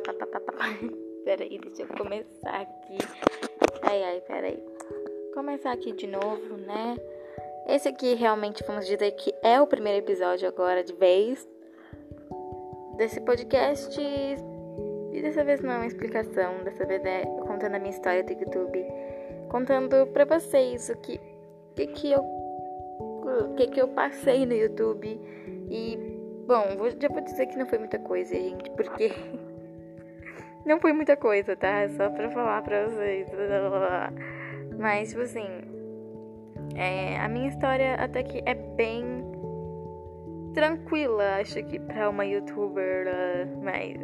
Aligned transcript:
Peraí, 1.24 1.58
deixa 1.58 1.82
eu 1.82 1.88
começar 1.88 2.60
aqui. 2.60 2.98
Ai, 3.82 4.02
ai, 4.02 4.20
peraí. 4.20 4.62
Começar 5.34 5.72
aqui 5.72 5.92
de 5.92 6.06
novo, 6.06 6.56
né? 6.56 6.96
Esse 7.66 7.88
aqui 7.88 8.14
realmente 8.14 8.62
vamos 8.64 8.86
dizer 8.86 9.10
que 9.12 9.34
é 9.42 9.60
o 9.60 9.66
primeiro 9.66 9.98
episódio 9.98 10.46
agora 10.48 10.84
de 10.84 10.92
vez 10.92 11.48
desse 12.96 13.20
podcast. 13.20 14.00
E 15.12 15.22
dessa 15.22 15.42
vez 15.42 15.60
não 15.60 15.72
é 15.72 15.76
uma 15.76 15.86
explicação, 15.86 16.62
dessa 16.62 16.84
vez 16.84 17.04
é 17.04 17.24
contando 17.46 17.74
a 17.74 17.78
minha 17.78 17.90
história 17.90 18.22
do 18.22 18.32
YouTube, 18.32 18.86
contando 19.48 20.06
pra 20.08 20.24
vocês 20.24 20.90
o 20.90 20.96
que, 20.98 21.18
que, 21.74 21.86
que 21.86 22.12
eu 22.12 22.20
o 22.20 23.54
que, 23.54 23.66
que 23.66 23.80
eu 23.80 23.88
passei 23.88 24.46
no 24.46 24.54
YouTube. 24.54 25.20
E, 25.70 25.96
bom, 26.46 26.76
vou, 26.76 26.90
já 26.90 27.08
vou 27.08 27.20
dizer 27.20 27.46
que 27.46 27.56
não 27.56 27.66
foi 27.66 27.78
muita 27.78 27.98
coisa, 27.98 28.34
gente, 28.34 28.70
porque 28.70 29.10
não 30.66 30.80
foi 30.80 30.92
muita 30.92 31.16
coisa, 31.16 31.56
tá? 31.56 31.88
Só 31.90 32.10
pra 32.10 32.28
falar 32.30 32.62
pra 32.62 32.86
vocês. 32.88 33.28
Mas, 34.78 35.10
tipo 35.10 35.22
assim, 35.22 35.46
é, 36.74 37.18
a 37.18 37.28
minha 37.28 37.48
história 37.48 37.94
até 37.94 38.22
que 38.22 38.42
é 38.44 38.54
bem 38.54 39.24
tranquila, 40.52 41.36
acho 41.40 41.62
que 41.64 41.78
pra 41.78 42.10
uma 42.10 42.24
youtuber, 42.24 43.06
mas. 43.62 43.96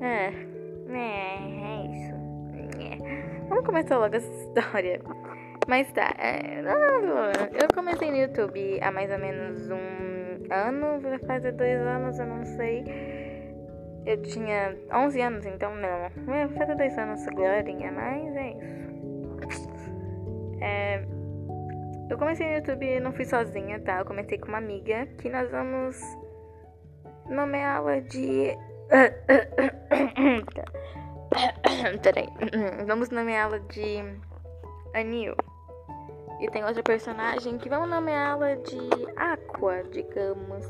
É, 0.00 0.32
é, 0.88 1.36
é 1.62 1.86
isso. 1.86 2.14
É. 2.80 3.40
Vamos 3.48 3.66
começar 3.66 3.98
logo 3.98 4.16
essa 4.16 4.32
história. 4.32 5.00
Mas 5.68 5.92
tá, 5.92 6.14
é, 6.18 6.62
eu 7.62 7.68
comecei 7.74 8.10
no 8.10 8.16
YouTube 8.16 8.80
há 8.82 8.90
mais 8.90 9.10
ou 9.10 9.18
menos 9.18 9.70
um 9.70 10.48
ano, 10.50 11.00
vai 11.00 11.18
fazer 11.18 11.52
dois 11.52 11.78
anos, 11.78 12.18
eu 12.18 12.26
não 12.26 12.44
sei. 12.44 12.82
Eu 14.06 14.22
tinha 14.22 14.76
11 14.92 15.20
anos, 15.20 15.46
então 15.46 15.74
não. 15.74 16.10
Vai 16.26 16.48
fazer 16.48 16.74
dois 16.74 16.98
anos, 16.98 17.24
glorinha, 17.26 17.92
mas 17.92 18.36
é 18.36 18.50
isso. 18.50 19.70
É, 20.62 21.02
eu 22.10 22.18
comecei 22.18 22.46
no 22.48 22.56
YouTube 22.56 23.00
não 23.00 23.12
fui 23.12 23.24
sozinha, 23.24 23.78
tá? 23.80 24.00
Eu 24.00 24.04
comecei 24.04 24.36
com 24.36 24.48
uma 24.48 24.58
amiga 24.58 25.06
que 25.18 25.28
nós 25.28 25.48
vamos 25.50 25.96
nomeá-la 27.28 28.00
de. 28.00 28.56
Peraí. 32.02 32.28
Vamos 32.84 33.10
nomeá-la 33.10 33.58
de 33.58 34.02
Anil. 34.92 35.36
E 36.40 36.50
tem 36.50 36.64
outra 36.64 36.82
personagem 36.82 37.58
que 37.58 37.68
vamos 37.68 37.88
nomeá-la 37.88 38.56
de 38.56 38.76
Aqua, 39.16 39.84
digamos. 39.84 40.66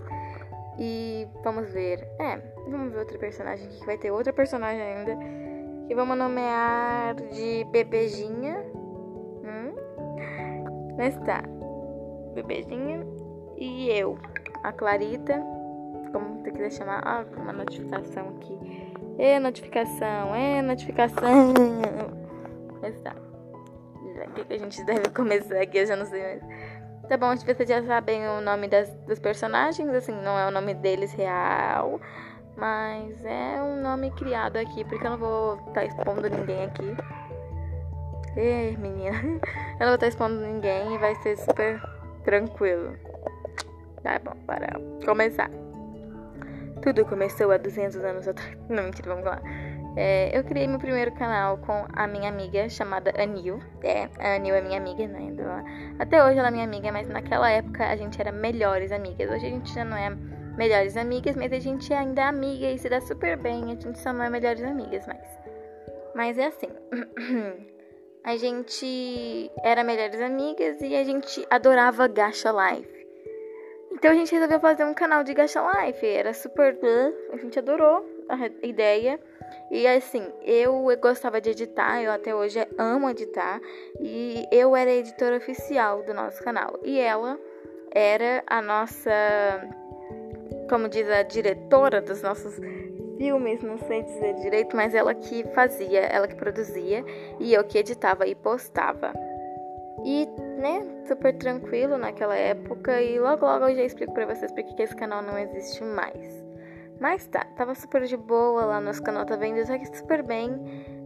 E 0.80 1.28
vamos 1.44 1.70
ver. 1.70 2.08
É, 2.18 2.38
vamos 2.66 2.92
ver 2.92 3.00
outra 3.00 3.18
personagem 3.18 3.68
que 3.68 3.84
vai 3.84 3.98
ter 3.98 4.10
outra 4.10 4.32
personagem 4.32 4.80
ainda. 4.80 5.16
Que 5.86 5.94
vamos 5.94 6.16
nomear 6.16 7.14
de 7.14 7.64
Bebejinha. 7.70 8.64
Hum? 9.44 9.74
Mas 10.96 11.14
tá. 11.18 11.42
Bebejinha. 12.34 13.06
E 13.58 13.90
eu, 13.90 14.18
a 14.64 14.72
Clarita. 14.72 15.38
Como 16.12 16.40
você 16.40 16.50
quiser 16.50 16.72
chamar. 16.72 17.02
Ah, 17.04 17.26
uma 17.36 17.52
notificação 17.52 18.30
aqui. 18.30 18.58
É 19.18 19.38
notificação, 19.38 20.34
é 20.34 20.62
notificação. 20.62 21.52
Mas 22.80 22.98
tá 23.02 23.14
o 24.28 24.44
que 24.44 24.54
a 24.54 24.58
gente 24.58 24.84
deve 24.84 25.08
começar 25.10 25.60
aqui, 25.60 25.78
eu 25.78 25.86
já 25.86 25.96
não 25.96 26.06
sei 26.06 26.22
mais. 26.22 26.42
Tá 27.10 27.16
bom, 27.16 27.26
acho 27.26 27.44
que 27.44 27.52
vocês 27.52 27.68
já 27.68 27.82
sabem 27.82 28.24
o 28.28 28.40
nome 28.40 28.68
das, 28.68 28.88
dos 29.04 29.18
personagens, 29.18 29.88
assim, 29.88 30.12
não 30.12 30.38
é 30.38 30.46
o 30.46 30.50
nome 30.52 30.74
deles 30.74 31.12
real, 31.12 32.00
mas 32.56 33.24
é 33.24 33.60
um 33.60 33.82
nome 33.82 34.12
criado 34.12 34.56
aqui, 34.56 34.84
porque 34.84 35.04
eu 35.04 35.10
não 35.10 35.18
vou 35.18 35.54
estar 35.56 35.72
tá 35.72 35.84
expondo 35.86 36.30
ninguém 36.30 36.66
aqui. 36.66 36.96
Ei, 38.36 38.76
menina, 38.76 39.18
eu 39.74 39.80
não 39.80 39.86
vou 39.86 39.94
estar 39.94 39.98
tá 39.98 40.06
expondo 40.06 40.36
ninguém 40.36 40.94
e 40.94 40.98
vai 40.98 41.16
ser 41.16 41.36
super 41.36 41.82
tranquilo. 42.22 42.96
Tá 44.04 44.20
bom, 44.20 44.36
para 44.46 44.78
começar. 45.04 45.50
Tudo 46.80 47.04
começou 47.04 47.50
há 47.50 47.56
200 47.56 47.96
anos 48.04 48.28
atrás. 48.28 48.56
Não, 48.70 48.84
mentira, 48.84 49.10
vamos 49.10 49.24
lá. 49.24 49.42
É, 50.02 50.30
eu 50.32 50.42
criei 50.42 50.66
meu 50.66 50.78
primeiro 50.78 51.12
canal 51.12 51.58
com 51.58 51.84
a 51.92 52.06
minha 52.06 52.30
amiga 52.30 52.66
chamada 52.70 53.12
Anil. 53.22 53.60
É, 53.82 54.08
a 54.18 54.36
Anil 54.36 54.54
é 54.54 54.62
minha 54.62 54.78
amiga, 54.78 55.06
né? 55.06 55.30
Até 55.98 56.24
hoje 56.24 56.38
ela 56.38 56.48
é 56.48 56.50
minha 56.50 56.64
amiga, 56.64 56.90
mas 56.90 57.06
naquela 57.06 57.50
época 57.50 57.86
a 57.86 57.94
gente 57.94 58.18
era 58.18 58.32
melhores 58.32 58.92
amigas. 58.92 59.30
Hoje 59.30 59.44
a 59.44 59.50
gente 59.50 59.74
já 59.74 59.84
não 59.84 59.98
é 59.98 60.08
melhores 60.56 60.96
amigas, 60.96 61.36
mas 61.36 61.52
a 61.52 61.58
gente 61.58 61.92
ainda 61.92 62.22
é 62.22 62.24
amiga 62.24 62.70
e 62.70 62.78
se 62.78 62.88
dá 62.88 62.98
super 63.02 63.36
bem. 63.36 63.64
A 63.64 63.66
gente 63.66 63.98
só 63.98 64.10
não 64.10 64.24
é 64.24 64.30
melhores 64.30 64.62
amigas 64.62 65.06
mais. 65.06 65.38
Mas 66.14 66.38
é 66.38 66.46
assim. 66.46 66.70
a 68.24 68.36
gente 68.38 69.50
era 69.62 69.84
melhores 69.84 70.18
amigas 70.22 70.80
e 70.80 70.96
a 70.96 71.04
gente 71.04 71.46
adorava 71.50 72.08
Gacha 72.08 72.50
Life. 72.50 73.06
Então 73.92 74.12
a 74.12 74.14
gente 74.14 74.32
resolveu 74.32 74.60
fazer 74.60 74.86
um 74.86 74.94
canal 74.94 75.22
de 75.22 75.34
Gacha 75.34 75.60
Life. 75.60 76.06
Era 76.06 76.32
super. 76.32 76.78
A 77.34 77.36
gente 77.36 77.58
adorou 77.58 78.09
a 78.34 78.66
ideia. 78.66 79.18
E 79.70 79.86
assim, 79.86 80.26
eu 80.42 80.84
gostava 81.00 81.40
de 81.40 81.50
editar, 81.50 82.02
eu 82.02 82.10
até 82.10 82.34
hoje 82.34 82.58
amo 82.76 83.08
editar, 83.08 83.60
e 84.00 84.46
eu 84.50 84.74
era 84.74 84.90
a 84.90 84.94
editora 84.94 85.36
oficial 85.36 86.02
do 86.02 86.12
nosso 86.12 86.42
canal. 86.42 86.78
E 86.84 86.98
ela 86.98 87.38
era 87.92 88.42
a 88.46 88.60
nossa, 88.60 89.10
como 90.68 90.88
diz 90.88 91.08
a 91.08 91.22
diretora 91.22 92.00
dos 92.00 92.22
nossos 92.22 92.58
filmes, 93.20 93.62
não 93.62 93.76
sei 93.76 94.02
dizer 94.02 94.34
direito, 94.36 94.74
mas 94.74 94.94
ela 94.94 95.14
que 95.14 95.44
fazia, 95.54 96.00
ela 96.00 96.26
que 96.26 96.34
produzia 96.34 97.04
e 97.38 97.52
eu 97.52 97.62
que 97.64 97.76
editava 97.76 98.26
e 98.26 98.34
postava. 98.34 99.12
E, 100.02 100.26
né, 100.58 100.82
super 101.06 101.36
tranquilo 101.36 101.98
naquela 101.98 102.34
época 102.34 103.02
e 103.02 103.18
logo 103.18 103.44
logo 103.44 103.68
eu 103.68 103.76
já 103.76 103.82
explico 103.82 104.14
para 104.14 104.24
vocês 104.24 104.50
porque 104.52 104.72
que 104.72 104.82
esse 104.82 104.96
canal 104.96 105.20
não 105.20 105.38
existe 105.38 105.84
mais. 105.84 106.39
Mas 107.00 107.26
tá, 107.26 107.44
tava 107.56 107.74
super 107.74 108.04
de 108.04 108.16
boa 108.16 108.66
lá, 108.66 108.80
nosso 108.80 109.02
canal 109.02 109.24
tá 109.24 109.34
vendo 109.34 109.58
super 109.96 110.22
bem. 110.22 110.52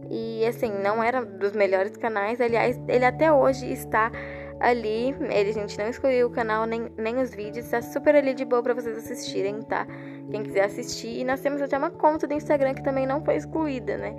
E 0.09 0.45
assim, 0.45 0.69
não 0.69 1.01
era 1.01 1.25
dos 1.25 1.53
melhores 1.53 1.95
canais. 1.95 2.41
Aliás, 2.41 2.79
ele 2.87 3.05
até 3.05 3.31
hoje 3.31 3.71
está 3.71 4.11
ali. 4.59 5.15
Ele, 5.21 5.49
a 5.49 5.53
gente 5.53 5.77
não 5.79 5.87
excluiu 5.87 6.27
o 6.27 6.29
canal 6.29 6.65
nem, 6.65 6.91
nem 6.97 7.17
os 7.17 7.33
vídeos. 7.33 7.69
Tá 7.69 7.81
super 7.81 8.13
ali 8.13 8.33
de 8.33 8.43
boa 8.43 8.61
pra 8.61 8.73
vocês 8.73 8.97
assistirem, 8.97 9.61
tá? 9.61 9.87
Quem 10.29 10.43
quiser 10.43 10.65
assistir. 10.65 11.21
E 11.21 11.23
nós 11.23 11.39
temos 11.39 11.61
até 11.61 11.77
uma 11.77 11.89
conta 11.89 12.27
do 12.27 12.33
Instagram 12.33 12.73
que 12.73 12.83
também 12.83 13.07
não 13.07 13.23
foi 13.23 13.37
excluída, 13.37 13.97
né? 13.97 14.15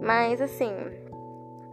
Mas 0.00 0.40
assim. 0.40 0.72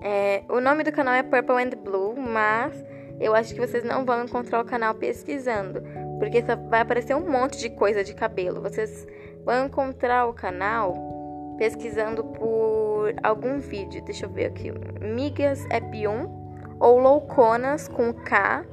É, 0.01 0.43
o 0.49 0.59
nome 0.59 0.83
do 0.83 0.91
canal 0.91 1.13
é 1.13 1.21
Purple 1.21 1.61
and 1.61 1.77
Blue, 1.83 2.15
mas 2.15 2.73
eu 3.19 3.35
acho 3.35 3.53
que 3.53 3.59
vocês 3.59 3.83
não 3.83 4.05
vão 4.05 4.23
encontrar 4.23 4.61
o 4.61 4.65
canal 4.65 4.95
pesquisando. 4.95 5.83
Porque 6.19 6.41
vai 6.69 6.81
aparecer 6.81 7.15
um 7.15 7.29
monte 7.29 7.57
de 7.57 7.69
coisa 7.69 8.03
de 8.03 8.13
cabelo. 8.13 8.61
Vocês 8.61 9.07
vão 9.45 9.65
encontrar 9.65 10.27
o 10.27 10.33
canal 10.33 11.55
pesquisando 11.57 12.23
por 12.23 13.13
algum 13.23 13.59
vídeo. 13.59 14.03
Deixa 14.03 14.25
eu 14.25 14.29
ver 14.29 14.45
aqui. 14.45 14.71
Migas 15.01 15.65
Ep 15.71 16.07
1 16.07 16.77
ou 16.79 16.99
Louconas 16.99 17.87
com 17.87 18.13
K 18.13 18.65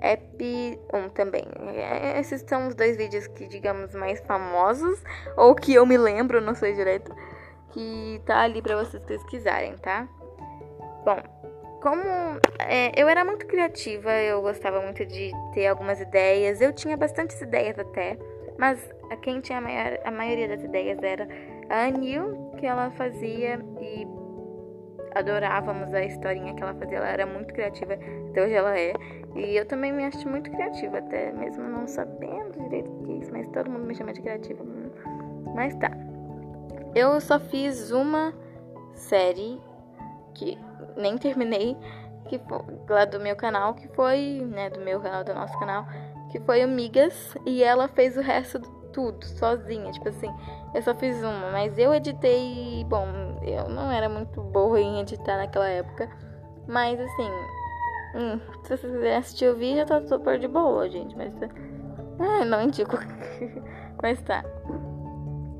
Ep 0.00 0.80
1 0.92 1.08
também. 1.10 1.44
É, 1.74 2.20
esses 2.20 2.42
são 2.46 2.68
os 2.68 2.74
dois 2.74 2.96
vídeos 2.96 3.26
que, 3.26 3.46
digamos, 3.46 3.94
mais 3.94 4.20
famosos. 4.20 5.02
Ou 5.36 5.54
que 5.54 5.74
eu 5.74 5.84
me 5.84 5.98
lembro, 5.98 6.40
não 6.40 6.54
sei 6.54 6.74
direito. 6.74 7.12
Que 7.70 8.22
tá 8.24 8.40
ali 8.40 8.62
pra 8.62 8.82
vocês 8.82 9.02
pesquisarem, 9.04 9.76
tá? 9.78 10.08
Bom, 11.04 11.20
como 11.80 12.02
é, 12.58 12.92
eu 13.00 13.08
era 13.08 13.24
muito 13.24 13.46
criativa, 13.46 14.12
eu 14.12 14.42
gostava 14.42 14.80
muito 14.80 15.04
de 15.06 15.30
ter 15.52 15.66
algumas 15.66 16.00
ideias, 16.00 16.60
eu 16.60 16.72
tinha 16.72 16.96
bastantes 16.96 17.40
ideias 17.40 17.78
até, 17.78 18.18
mas 18.58 18.78
quem 19.22 19.40
tinha 19.40 19.58
a, 19.58 19.60
maior, 19.60 19.98
a 20.04 20.10
maioria 20.10 20.48
das 20.48 20.62
ideias 20.62 20.98
era 21.02 21.28
a 21.68 21.84
Anil, 21.84 22.52
que 22.58 22.66
ela 22.66 22.90
fazia 22.90 23.60
e 23.80 24.06
adorávamos 25.14 25.94
a 25.94 26.04
historinha 26.04 26.54
que 26.54 26.62
ela 26.62 26.74
fazia, 26.74 26.98
ela 26.98 27.08
era 27.08 27.26
muito 27.26 27.54
criativa, 27.54 27.94
até 27.94 28.44
hoje 28.44 28.54
ela 28.54 28.78
é, 28.78 28.92
e 29.36 29.56
eu 29.56 29.64
também 29.64 29.92
me 29.92 30.04
acho 30.04 30.28
muito 30.28 30.50
criativa, 30.50 30.98
até 30.98 31.32
mesmo 31.32 31.64
não 31.64 31.86
sabendo 31.86 32.60
direito 32.64 32.90
o 32.90 33.04
que 33.04 33.12
é 33.12 33.16
isso, 33.16 33.32
mas 33.32 33.46
todo 33.48 33.70
mundo 33.70 33.84
me 33.84 33.94
chama 33.94 34.12
de 34.12 34.20
criativa. 34.20 34.64
Mas 35.54 35.74
tá. 35.76 35.90
Eu 36.94 37.20
só 37.20 37.38
fiz 37.38 37.90
uma 37.90 38.34
série 38.94 39.60
que 40.34 40.58
nem 40.96 41.16
terminei, 41.16 41.76
que 42.28 42.38
foi, 42.38 42.60
lá 42.88 43.04
do 43.04 43.18
meu 43.20 43.36
canal, 43.36 43.74
que 43.74 43.88
foi, 43.88 44.46
né, 44.48 44.70
do 44.70 44.80
meu 44.80 45.00
canal, 45.00 45.24
do 45.24 45.34
nosso 45.34 45.58
canal, 45.58 45.86
que 46.30 46.38
foi 46.40 46.64
o 46.64 46.68
Migas, 46.68 47.34
e 47.46 47.62
ela 47.62 47.88
fez 47.88 48.16
o 48.16 48.20
resto 48.20 48.60
tudo, 48.92 49.24
sozinha, 49.24 49.90
tipo 49.92 50.08
assim, 50.08 50.28
eu 50.74 50.82
só 50.82 50.94
fiz 50.94 51.16
uma, 51.18 51.50
mas 51.52 51.78
eu 51.78 51.94
editei, 51.94 52.84
bom, 52.88 53.06
eu 53.42 53.68
não 53.68 53.90
era 53.90 54.08
muito 54.08 54.40
boa 54.40 54.80
em 54.80 55.00
editar 55.00 55.36
naquela 55.36 55.68
época, 55.68 56.08
mas 56.66 56.98
assim, 57.00 57.30
hum, 58.14 58.40
se 58.62 58.76
vocês 58.76 58.92
quiserem 58.92 59.16
assistir 59.16 59.48
o 59.48 59.56
vídeo, 59.56 59.86
tá 59.86 60.00
super 60.06 60.38
de 60.38 60.48
boa, 60.48 60.88
gente, 60.88 61.16
mas, 61.16 61.32
ah, 62.18 62.44
não 62.44 62.62
indico, 62.62 62.96
mas 64.02 64.20
tá. 64.22 64.44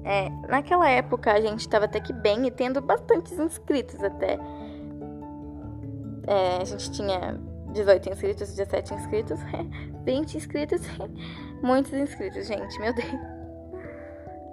É, 0.05 0.31
naquela 0.49 0.88
época 0.88 1.32
a 1.32 1.41
gente 1.41 1.61
estava 1.61 1.85
até 1.85 2.00
que 2.00 2.12
bem 2.15 2.47
e 2.47 2.50
tendo 2.50 2.81
bastantes 2.81 3.38
inscritos 3.38 4.03
até. 4.03 4.38
É, 6.29 6.61
a 6.61 6.65
gente 6.65 6.93
tinha 6.93 7.41
18 7.73 8.11
inscritos, 8.11 8.55
17 8.55 8.95
inscritos, 8.95 9.41
20 10.05 10.37
inscritos, 10.37 10.83
muitos 11.63 11.93
inscritos, 11.95 12.47
gente, 12.47 12.79
meu 12.79 12.93
Deus. 12.93 13.09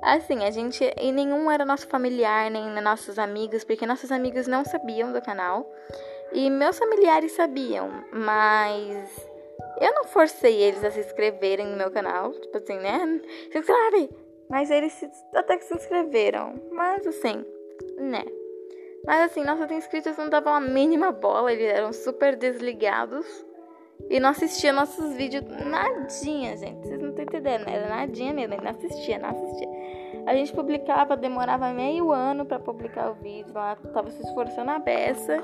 Assim, 0.01 0.45
a 0.45 0.51
gente. 0.51 0.83
E 1.01 1.11
nenhum 1.11 1.51
era 1.51 1.65
nosso 1.65 1.87
familiar, 1.87 2.49
nem 2.49 2.81
nossos 2.81 3.19
amigos, 3.19 3.63
porque 3.63 3.85
nossos 3.85 4.11
amigos 4.11 4.47
não 4.47 4.63
sabiam 4.63 5.11
do 5.11 5.21
canal. 5.21 5.69
E 6.31 6.49
meus 6.49 6.77
familiares 6.77 7.31
sabiam, 7.33 7.89
mas 8.13 9.27
eu 9.81 9.93
não 9.93 10.05
forcei 10.05 10.61
eles 10.61 10.83
a 10.83 10.91
se 10.91 10.99
inscreverem 10.99 11.67
no 11.67 11.75
meu 11.75 11.91
canal. 11.91 12.31
Tipo 12.33 12.57
assim, 12.57 12.77
né? 12.77 13.19
Se 13.51 13.57
inscreve! 13.57 14.09
Mas 14.49 14.69
eles 14.69 14.93
até 15.33 15.57
que 15.57 15.65
se 15.65 15.73
inscreveram. 15.73 16.53
Mas 16.71 17.05
assim, 17.07 17.43
né? 17.97 18.23
Mas 19.05 19.31
assim, 19.31 19.43
nossos 19.43 19.69
inscritos 19.71 20.17
não 20.17 20.29
davam 20.29 20.53
a 20.53 20.59
mínima 20.59 21.11
bola, 21.11 21.51
eles 21.51 21.67
eram 21.67 21.93
super 21.93 22.35
desligados. 22.35 23.25
E 24.09 24.19
não 24.19 24.29
assistia 24.29 24.73
nossos 24.73 25.13
vídeos 25.13 25.45
nadinha, 25.65 26.57
gente. 26.57 26.85
Vocês 26.85 27.01
não 27.01 27.09
estão 27.09 27.23
entendendo, 27.23 27.65
né? 27.65 27.75
Era 27.75 27.87
nadinha 27.89 28.33
mesmo, 28.33 28.57
não 28.61 28.69
assistia, 28.69 29.17
não 29.17 29.29
assistia. 29.29 29.69
A 30.25 30.35
gente 30.35 30.53
publicava, 30.53 31.15
demorava 31.15 31.71
meio 31.71 32.11
ano 32.11 32.45
para 32.45 32.59
publicar 32.59 33.11
o 33.11 33.13
vídeo, 33.13 33.53
lá 33.53 33.75
tava 33.93 34.09
se 34.09 34.21
esforçando 34.23 34.71
a 34.71 34.79
beça, 34.79 35.43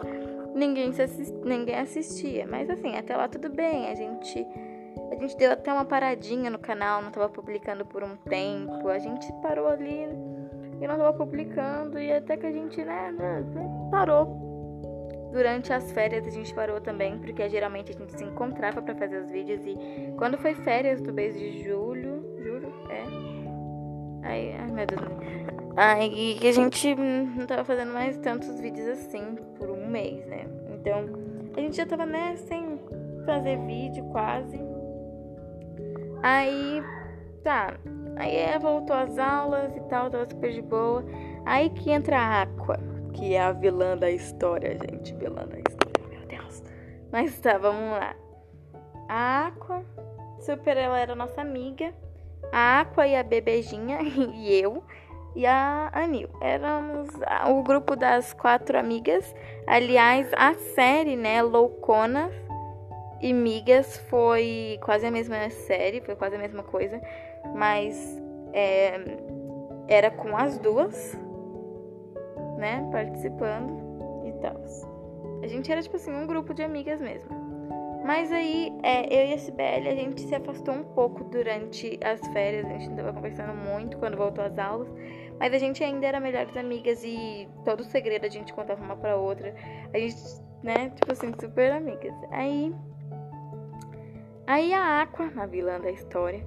ninguém, 0.54 0.90
assist, 0.90 1.32
ninguém 1.44 1.76
assistia. 1.76 2.48
Mas 2.48 2.70
assim, 2.70 2.98
até 2.98 3.16
lá 3.16 3.28
tudo 3.28 3.50
bem, 3.50 3.90
a 3.90 3.96
gente 3.96 4.46
a 5.12 5.16
gente 5.16 5.38
deu 5.38 5.52
até 5.52 5.72
uma 5.72 5.86
paradinha 5.86 6.50
no 6.50 6.58
canal, 6.58 7.02
não 7.02 7.12
tava 7.12 7.30
publicando 7.30 7.86
por 7.86 8.04
um 8.04 8.16
tempo. 8.16 8.88
A 8.88 8.98
gente 8.98 9.32
parou 9.42 9.68
ali 9.68 10.08
e 10.82 10.88
não 10.88 10.98
tava 10.98 11.14
publicando. 11.14 12.00
E 12.00 12.12
até 12.12 12.36
que 12.36 12.46
a 12.46 12.52
gente, 12.52 12.84
né, 12.84 13.12
né, 13.12 13.44
parou. 13.92 14.50
Durante 15.32 15.72
as 15.72 15.90
férias 15.94 16.28
a 16.28 16.30
gente 16.30 16.54
parou 16.54 16.82
também, 16.82 17.18
porque 17.18 17.48
geralmente 17.48 17.94
a 17.94 17.96
gente 17.98 18.12
se 18.12 18.24
encontrava 18.24 18.82
para 18.82 18.94
fazer 18.96 19.22
os 19.22 19.32
vídeos. 19.32 19.66
E 19.66 19.78
quando 20.18 20.38
foi 20.38 20.54
férias 20.54 21.02
do 21.02 21.14
mês 21.14 21.40
de 21.40 21.64
julho. 21.64 22.22
Julho? 22.44 22.74
É. 22.90 24.28
Aí, 24.28 24.54
ai 24.60 24.72
meu 24.72 24.86
Deus. 24.86 25.02
Aí 25.78 26.38
a 26.46 26.52
gente 26.52 26.96
não 26.96 27.46
tava 27.46 27.64
fazendo 27.64 27.94
mais 27.94 28.18
tantos 28.18 28.60
vídeos 28.60 28.88
assim 28.88 29.38
por 29.58 29.70
um 29.70 29.88
mês, 29.88 30.26
né? 30.26 30.46
Então 30.74 31.06
a 31.56 31.60
gente 31.62 31.78
já 31.78 31.86
tava, 31.86 32.06
né, 32.06 32.36
sem 32.36 32.80
fazer 33.26 33.58
vídeo 33.66 34.04
quase. 34.12 34.60
Aí, 36.22 36.84
tá. 37.44 37.74
Aí 38.16 38.36
ela 38.36 38.60
voltou 38.60 38.96
às 38.96 39.18
aulas 39.18 39.76
e 39.76 39.80
tal, 39.82 40.10
tava 40.10 40.26
super 40.26 40.52
de 40.52 40.62
boa. 40.62 41.04
Aí 41.46 41.70
que 41.70 41.92
entra 41.92 42.18
a 42.18 42.42
Aqua, 42.44 42.78
que 43.14 43.34
é 43.34 43.42
a 43.42 43.52
vilã 43.52 43.98
da 43.98 44.10
história, 44.10 44.78
gente. 44.78 45.14
Vilã 45.16 45.46
da 45.48 45.58
história, 45.58 46.08
meu 46.10 46.28
Deus. 46.28 46.64
Mas 47.12 47.40
tá, 47.40 47.58
vamos 47.58 47.92
lá. 47.92 48.16
A 49.10 49.48
Aqua, 49.48 49.84
super, 50.40 50.78
ela 50.78 51.00
era 51.00 51.16
nossa 51.16 51.42
amiga. 51.42 51.94
A 52.52 52.82
Aqua 52.82 53.08
e 53.08 53.16
a 53.16 53.24
Bebejinha 53.24 54.00
e 54.04 54.54
eu 54.54 54.84
e 55.36 55.46
a 55.46 55.90
Anil. 55.94 56.30
Éramos 56.42 57.10
o 57.50 57.64
grupo 57.64 57.96
das 57.96 58.34
quatro 58.34 58.78
amigas. 58.78 59.34
Aliás, 59.68 60.30
a 60.36 60.54
série, 60.54 61.16
né, 61.16 61.42
Louconas, 61.42 62.32
e 63.22 63.34
Migas 63.34 63.98
foi 64.10 64.80
quase 64.82 65.06
a 65.06 65.12
mesma 65.12 65.50
série, 65.50 66.02
foi 66.02 66.16
quase 66.16 66.36
a 66.36 66.40
mesma 66.40 66.64
coisa, 66.64 67.00
mas 67.56 68.22
é, 68.54 69.00
era 69.88 70.12
com 70.12 70.36
as 70.36 70.58
duas, 70.58 71.18
né, 72.58 72.88
participando 72.92 74.26
e 74.26 74.32
tal. 74.42 74.62
A 75.44 75.48
gente 75.48 75.72
era 75.72 75.82
tipo 75.82 75.96
assim, 75.96 76.14
um 76.14 76.28
grupo 76.28 76.54
de 76.54 76.64
amigas 76.64 77.02
mesmo. 77.02 77.30
Mas 78.04 78.32
aí, 78.32 78.74
é, 78.82 79.06
eu 79.06 79.30
e 79.30 79.34
a 79.34 79.38
Sibeli, 79.38 79.88
a 79.88 79.96
gente 79.96 80.22
se 80.22 80.34
afastou 80.34 80.74
um 80.74 80.84
pouco 80.84 81.24
durante 81.26 82.00
as 82.04 82.20
férias, 82.34 82.66
a 82.66 82.70
gente 82.70 82.90
não 82.90 82.96
tava 82.96 83.14
conversando 83.14 83.54
muito 83.54 83.98
quando 83.98 84.18
voltou 84.18 84.44
às 84.44 84.58
aulas, 84.58 84.88
mas 85.40 85.54
a 85.54 85.58
gente 85.60 85.84
ainda 85.84 86.08
era 86.08 86.20
melhores 86.20 86.56
amigas 86.58 87.04
e 87.04 87.48
todo 87.64 87.84
segredo 87.84 88.26
a 88.26 88.30
gente 88.30 88.54
contava 88.54 88.84
uma 88.84 88.96
pra 88.96 89.16
outra. 89.16 89.54
A 89.94 90.00
gente, 90.00 90.16
né, 90.64 90.90
tipo 90.90 91.12
assim, 91.12 91.32
super 91.40 91.72
amigas. 91.72 92.14
Aí 92.32 92.74
Aí 94.48 94.74
a 94.74 95.02
Aqua, 95.02 95.32
a 95.38 95.46
vilã 95.46 95.80
da 95.80 95.92
história, 95.92 96.44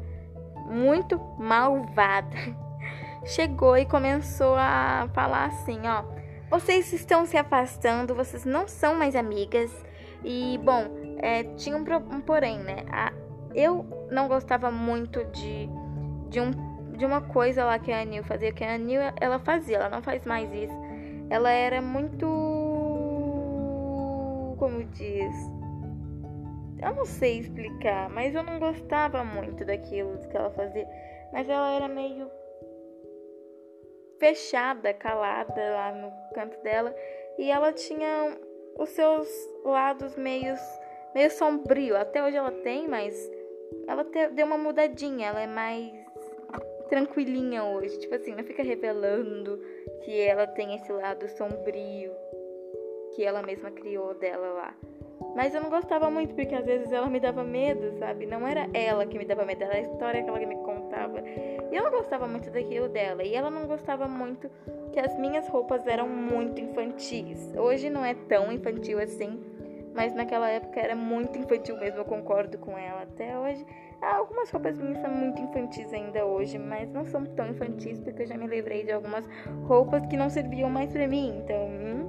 muito 0.64 1.20
malvada, 1.38 2.36
chegou 3.24 3.76
e 3.76 3.84
começou 3.84 4.54
a 4.56 5.08
falar 5.12 5.46
assim, 5.46 5.80
ó, 5.86 6.04
vocês 6.50 6.92
estão 6.92 7.26
se 7.26 7.36
afastando, 7.36 8.14
vocês 8.14 8.44
não 8.44 8.68
são 8.68 8.94
mais 8.94 9.16
amigas. 9.16 9.70
E 10.22 10.58
bom, 10.64 10.88
é, 11.18 11.42
tinha 11.56 11.76
um, 11.76 11.80
um, 11.80 12.20
porém, 12.20 12.58
né? 12.58 12.84
A, 12.90 13.12
eu 13.54 13.84
não 14.10 14.28
gostava 14.28 14.70
muito 14.70 15.24
de, 15.26 15.68
de, 16.28 16.40
um, 16.40 16.50
de 16.96 17.04
uma 17.04 17.20
coisa 17.20 17.64
lá 17.64 17.78
que 17.78 17.92
a 17.92 18.00
Anil 18.00 18.24
fazia, 18.24 18.52
que 18.52 18.62
a 18.62 18.74
Anil 18.74 19.00
ela 19.20 19.38
fazia, 19.38 19.76
ela 19.76 19.88
não 19.88 20.02
faz 20.02 20.24
mais 20.24 20.52
isso. 20.52 20.74
Ela 21.28 21.50
era 21.50 21.82
muito. 21.82 22.26
Como 24.58 24.84
diz? 24.84 25.53
Eu 26.84 26.94
não 26.94 27.06
sei 27.06 27.38
explicar, 27.38 28.10
mas 28.10 28.34
eu 28.34 28.42
não 28.42 28.58
gostava 28.58 29.24
muito 29.24 29.64
daquilo 29.64 30.18
que 30.28 30.36
ela 30.36 30.50
fazia. 30.50 30.86
Mas 31.32 31.48
ela 31.48 31.74
era 31.74 31.88
meio 31.88 32.30
fechada, 34.18 34.92
calada 34.92 35.54
lá 35.54 35.92
no 35.92 36.12
canto 36.34 36.60
dela. 36.62 36.94
E 37.38 37.50
ela 37.50 37.72
tinha 37.72 38.38
os 38.78 38.90
seus 38.90 39.28
lados 39.64 40.14
meio, 40.16 40.54
meio 41.14 41.30
sombrio. 41.30 41.96
Até 41.96 42.22
hoje 42.22 42.36
ela 42.36 42.52
tem, 42.52 42.86
mas 42.86 43.14
ela 43.88 44.04
te, 44.04 44.28
deu 44.28 44.44
uma 44.44 44.58
mudadinha. 44.58 45.28
Ela 45.28 45.40
é 45.40 45.46
mais 45.46 45.90
tranquilinha 46.90 47.64
hoje. 47.64 47.98
Tipo 47.98 48.14
assim, 48.14 48.34
não 48.34 48.44
fica 48.44 48.62
revelando 48.62 49.58
que 50.04 50.20
ela 50.20 50.46
tem 50.46 50.74
esse 50.74 50.92
lado 50.92 51.26
sombrio 51.30 52.12
que 53.14 53.24
ela 53.24 53.42
mesma 53.42 53.70
criou 53.70 54.12
dela 54.14 54.52
lá. 54.52 54.76
Mas 55.34 55.54
eu 55.54 55.60
não 55.60 55.68
gostava 55.68 56.10
muito, 56.10 56.34
porque 56.34 56.54
às 56.54 56.64
vezes 56.64 56.92
ela 56.92 57.08
me 57.08 57.18
dava 57.18 57.42
medo, 57.42 57.98
sabe? 57.98 58.24
Não 58.24 58.46
era 58.46 58.68
ela 58.72 59.04
que 59.04 59.18
me 59.18 59.24
dava 59.24 59.44
medo, 59.44 59.64
era 59.64 59.74
a 59.74 59.80
história 59.80 60.22
que 60.22 60.28
ela 60.28 60.38
me 60.38 60.56
contava. 60.56 61.20
E 61.20 61.74
eu 61.76 61.82
não 61.82 61.90
gostava 61.90 62.26
muito 62.28 62.50
daquilo 62.50 62.88
dela. 62.88 63.22
E 63.22 63.34
ela 63.34 63.50
não 63.50 63.66
gostava 63.66 64.06
muito 64.06 64.48
que 64.92 65.00
as 65.00 65.18
minhas 65.18 65.48
roupas 65.48 65.86
eram 65.86 66.08
muito 66.08 66.60
infantis. 66.60 67.52
Hoje 67.56 67.90
não 67.90 68.04
é 68.04 68.14
tão 68.14 68.52
infantil 68.52 69.00
assim, 69.00 69.40
mas 69.94 70.14
naquela 70.14 70.48
época 70.48 70.80
era 70.80 70.94
muito 70.94 71.38
infantil 71.38 71.76
mesmo, 71.78 72.00
eu 72.00 72.04
concordo 72.04 72.58
com 72.58 72.76
ela. 72.76 73.02
Até 73.02 73.38
hoje, 73.38 73.64
algumas 74.00 74.50
roupas 74.50 74.78
minhas 74.78 74.98
são 74.98 75.10
muito 75.10 75.40
infantis 75.40 75.92
ainda 75.92 76.24
hoje, 76.26 76.58
mas 76.58 76.90
não 76.92 77.04
são 77.04 77.24
tão 77.24 77.48
infantis 77.48 77.98
porque 78.00 78.22
eu 78.22 78.26
já 78.26 78.36
me 78.36 78.46
livrei 78.46 78.84
de 78.84 78.92
algumas 78.92 79.24
roupas 79.66 80.04
que 80.06 80.16
não 80.16 80.28
serviam 80.28 80.68
mais 80.68 80.92
para 80.92 81.06
mim. 81.06 81.40
Então, 81.42 81.56
hum, 81.56 82.03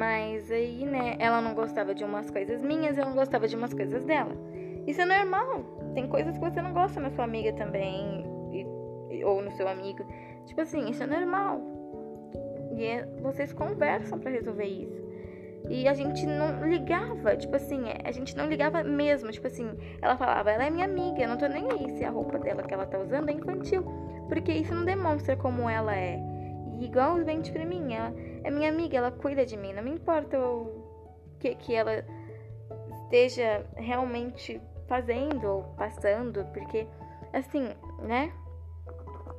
mas 0.00 0.50
aí, 0.50 0.86
né, 0.86 1.14
ela 1.18 1.42
não 1.42 1.52
gostava 1.52 1.94
de 1.94 2.02
umas 2.02 2.30
coisas 2.30 2.62
minhas, 2.62 2.96
eu 2.96 3.04
não 3.04 3.14
gostava 3.14 3.46
de 3.46 3.54
umas 3.54 3.74
coisas 3.74 4.02
dela. 4.02 4.34
Isso 4.86 4.98
é 5.02 5.04
normal. 5.04 5.62
Tem 5.92 6.08
coisas 6.08 6.38
que 6.38 6.40
você 6.42 6.62
não 6.62 6.72
gosta 6.72 6.98
na 6.98 7.10
sua 7.10 7.24
amiga 7.24 7.52
também, 7.52 8.24
e, 8.50 9.22
ou 9.22 9.42
no 9.42 9.50
seu 9.50 9.68
amigo. 9.68 10.02
Tipo 10.46 10.62
assim, 10.62 10.88
isso 10.88 11.02
é 11.02 11.06
normal. 11.06 11.60
E 12.78 12.82
é, 12.82 13.06
vocês 13.20 13.52
conversam 13.52 14.18
para 14.18 14.30
resolver 14.30 14.64
isso. 14.64 15.06
E 15.68 15.86
a 15.86 15.92
gente 15.92 16.24
não 16.24 16.66
ligava, 16.66 17.36
tipo 17.36 17.54
assim, 17.54 17.82
a 18.02 18.10
gente 18.10 18.34
não 18.34 18.46
ligava 18.46 18.82
mesmo. 18.82 19.30
Tipo 19.30 19.48
assim, 19.48 19.68
ela 20.00 20.16
falava, 20.16 20.50
ela 20.50 20.64
é 20.64 20.70
minha 20.70 20.86
amiga, 20.86 21.20
eu 21.20 21.28
não 21.28 21.36
tô 21.36 21.46
nem 21.46 21.70
aí 21.70 21.90
se 21.98 22.04
a 22.06 22.10
roupa 22.10 22.38
dela 22.38 22.62
que 22.62 22.72
ela 22.72 22.86
tá 22.86 22.98
usando 22.98 23.28
é 23.28 23.32
infantil. 23.34 23.84
Porque 24.30 24.50
isso 24.50 24.74
não 24.74 24.86
demonstra 24.86 25.36
como 25.36 25.68
ela 25.68 25.94
é. 25.94 26.29
E 26.80 26.86
igualmente 26.86 27.52
pra 27.52 27.64
mim, 27.64 27.92
ela 27.92 28.12
é 28.42 28.50
minha 28.50 28.70
amiga, 28.70 28.96
ela 28.96 29.10
cuida 29.10 29.44
de 29.44 29.56
mim. 29.56 29.74
Não 29.74 29.82
me 29.82 29.90
importa 29.90 30.38
o 30.40 30.82
que, 31.38 31.54
que 31.54 31.74
ela 31.74 32.04
esteja 33.04 33.66
realmente 33.76 34.60
fazendo 34.88 35.44
ou 35.44 35.62
passando, 35.76 36.44
porque 36.54 36.86
assim, 37.32 37.68
né? 38.00 38.32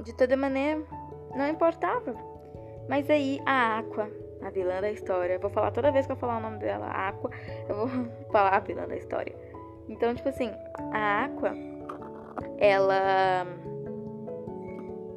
De 0.03 0.15
toda 0.15 0.37
maneira, 0.37 0.81
não 1.35 1.47
importava. 1.47 2.15
Mas 2.87 3.09
aí 3.09 3.41
a 3.45 3.79
Aqua, 3.79 4.09
a 4.41 4.49
vilã 4.51 4.79
da 4.79 4.91
história, 4.91 5.39
vou 5.39 5.49
falar 5.49 5.71
toda 5.71 5.91
vez 5.91 6.05
que 6.05 6.11
eu 6.11 6.17
falar 6.17 6.37
o 6.37 6.41
nome 6.41 6.59
dela, 6.59 6.87
Aqua, 6.87 7.31
eu 7.67 7.75
vou 7.75 7.87
falar 8.31 8.55
a 8.55 8.59
vilã 8.59 8.87
da 8.87 8.95
história. 8.95 9.35
Então, 9.89 10.13
tipo 10.13 10.29
assim, 10.29 10.51
a 10.93 11.25
Aqua, 11.25 11.53
ela 12.59 13.45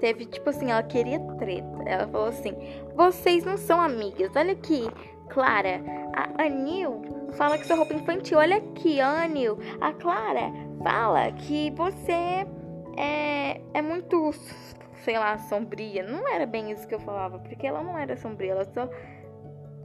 teve, 0.04 0.26
tipo 0.26 0.50
assim, 0.50 0.70
ela 0.70 0.82
queria 0.82 1.18
treta. 1.38 1.82
Ela 1.86 2.06
falou 2.06 2.28
assim: 2.28 2.54
vocês 2.94 3.42
não 3.42 3.56
são 3.56 3.80
amigas. 3.80 4.36
Olha 4.36 4.52
aqui, 4.52 4.82
Clara. 5.30 5.80
A 6.12 6.44
Anil 6.44 7.00
fala 7.38 7.56
que 7.56 7.66
sua 7.66 7.76
roupa 7.76 7.94
infantil. 7.94 8.36
Olha 8.36 8.58
aqui, 8.58 9.00
Anil. 9.00 9.58
A 9.80 9.94
Clara 9.94 10.52
fala 10.82 11.32
que 11.32 11.70
você 11.70 12.46
é, 12.98 13.62
é 13.72 13.80
muito 13.80 14.32
sei 14.96 15.18
lá, 15.18 15.38
sombria. 15.38 16.02
Não 16.02 16.28
era 16.28 16.44
bem 16.44 16.70
isso 16.70 16.86
que 16.86 16.94
eu 16.94 17.00
falava, 17.00 17.38
porque 17.38 17.66
ela 17.66 17.82
não 17.82 17.96
era 17.96 18.14
sombria, 18.14 18.52
ela 18.52 18.64
só 18.66 18.86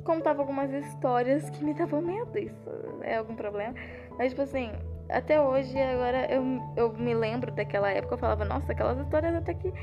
contava 0.03 0.41
algumas 0.41 0.69
histórias 0.71 1.49
que 1.49 1.63
me 1.63 1.73
davam 1.73 2.01
medo. 2.01 2.38
Isso 2.38 2.69
é 3.03 3.15
algum 3.15 3.35
problema? 3.35 3.73
Mas, 4.17 4.31
tipo 4.31 4.41
assim, 4.41 4.69
até 5.09 5.41
hoje, 5.41 5.77
agora 5.77 6.31
eu, 6.31 6.43
eu 6.75 6.93
me 6.93 7.13
lembro 7.13 7.51
daquela 7.51 7.91
época, 7.91 8.13
eu 8.13 8.17
falava, 8.19 8.45
nossa, 8.45 8.71
aquelas 8.71 8.99
histórias 8.99 9.33
até 9.35 9.53
que 9.55 9.73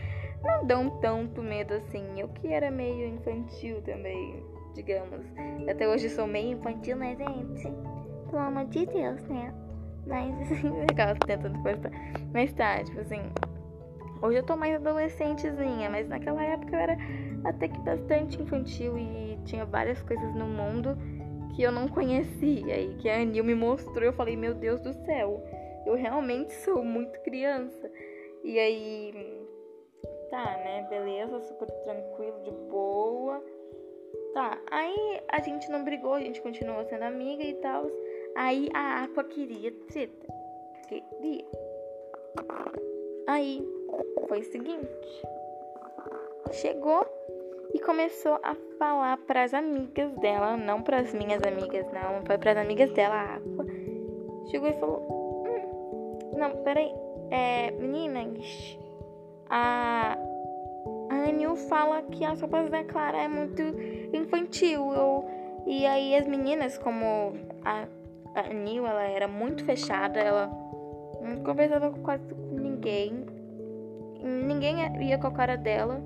não 0.43 0.65
dão 0.65 0.91
tanto 1.01 1.43
medo 1.43 1.75
assim. 1.75 2.21
Eu 2.21 2.29
que 2.29 2.53
era 2.53 2.71
meio 2.71 3.09
infantil 3.09 3.83
também, 3.83 4.43
digamos. 4.75 5.21
Até 5.69 5.89
hoje 5.89 6.09
sou 6.11 6.27
meio 6.27 6.57
infantil, 6.57 6.97
né, 6.97 7.17
gente? 7.17 7.63
Pelo 8.31 8.43
amor 8.43 8.67
de 8.67 8.87
Deus, 8.87 9.23
né? 9.25 9.53
Mas, 10.07 10.41
assim, 10.53 10.71
legal 10.71 11.15
tentando 11.27 11.61
forçar. 11.61 11.91
Mas 12.33 12.53
tá, 12.53 12.83
tipo 12.85 13.01
assim. 13.01 13.23
Hoje 14.23 14.39
eu 14.39 14.43
tô 14.45 14.57
mais 14.57 14.77
adolescentezinha, 14.77 15.91
mas 15.91 16.09
naquela 16.09 16.43
época 16.43 16.75
eu 16.75 16.81
era 16.81 16.97
até 17.45 17.69
que 17.69 17.79
bastante 17.81 18.41
infantil 18.41 18.97
e 18.97 19.39
tinha 19.45 19.65
várias 19.67 20.01
coisas 20.03 20.35
no 20.35 20.47
mundo 20.47 20.97
que 21.57 21.63
eu 21.63 21.73
não 21.73 21.89
conhecia 21.89 22.79
e 22.79 22.95
que 22.99 23.09
a 23.09 23.17
Anil 23.17 23.43
me 23.43 23.55
mostrou. 23.55 24.05
Eu 24.05 24.13
falei, 24.13 24.37
meu 24.37 24.55
Deus 24.55 24.79
do 24.83 24.93
céu, 24.93 25.43
eu 25.87 25.95
realmente 25.95 26.53
sou 26.53 26.85
muito 26.85 27.19
criança. 27.23 27.91
E 28.45 28.59
aí, 28.59 29.47
tá, 30.31 30.45
né, 30.45 30.87
beleza, 30.91 31.41
super 31.41 31.67
tranquilo, 31.67 32.43
de 32.45 32.51
boa. 32.51 33.43
Tá, 34.35 34.61
aí 34.71 35.23
a 35.29 35.41
gente 35.41 35.71
não 35.71 35.83
brigou, 35.83 36.13
a 36.13 36.21
gente 36.21 36.43
continuou 36.43 36.85
sendo 36.85 37.05
amiga 37.05 37.43
e 37.43 37.55
tal. 37.55 37.91
Aí 38.37 38.69
a 38.75 39.05
Aqua 39.05 39.25
queria 39.25 39.73
treta. 39.89 40.27
Queria. 40.89 41.47
Aí 43.27 43.67
foi 44.29 44.41
o 44.41 44.45
seguinte. 44.45 45.23
Chegou 46.53 47.07
e 47.75 47.81
começou 47.81 48.39
a 48.43 48.55
falar 48.79 49.17
para 49.19 49.45
as 49.45 49.55
amigas 49.55 50.13
dela, 50.19 50.57
não 50.57 50.83
para 50.83 50.99
as 50.99 51.13
minhas 51.13 51.43
amigas, 51.43 51.87
não, 51.93 52.25
foi 52.25 52.39
para 52.39 52.53
as 52.53 52.59
amigas 52.59 52.91
dela, 52.93 53.15
a 53.15 53.37
Aqua. 53.37 53.67
Chegou 54.51 54.69
e 54.69 54.73
falou: 54.75 55.45
hum, 55.47 56.39
Não, 56.39 56.51
peraí, 56.63 56.93
é, 57.31 57.71
meninas, 57.73 58.79
a, 59.49 60.17
Anil 61.11 61.57
fala 61.57 62.03
que 62.03 62.25
a 62.25 62.37
sopa 62.37 62.63
da 62.65 62.85
Clara 62.85 63.19
é 63.19 63.29
muito 63.29 63.63
infantil. 64.13 64.93
Eu, 64.93 65.25
e 65.67 65.87
aí 65.87 66.15
as 66.17 66.27
meninas, 66.27 66.79
como 66.79 67.33
a, 67.65 67.87
a 68.35 68.41
Anil, 68.51 68.87
ela 68.87 69.03
era 69.03 69.29
muito 69.29 69.65
fechada, 69.65 70.19
ela 70.19 70.51
não 71.21 71.43
conversava 71.43 71.91
com 71.91 72.03
quase 72.03 72.23
ninguém, 72.51 73.27
ninguém 74.23 74.77
ia 75.07 75.19
com 75.19 75.27
a 75.27 75.33
cara 75.33 75.57
dela. 75.57 76.03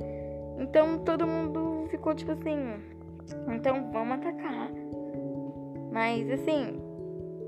Então 0.60 0.98
todo 0.98 1.26
mundo 1.26 1.88
ficou 1.90 2.14
tipo 2.14 2.32
assim, 2.32 2.74
então 3.48 3.90
vamos 3.90 4.18
atacar. 4.18 4.70
Mas 5.90 6.30
assim, 6.30 6.80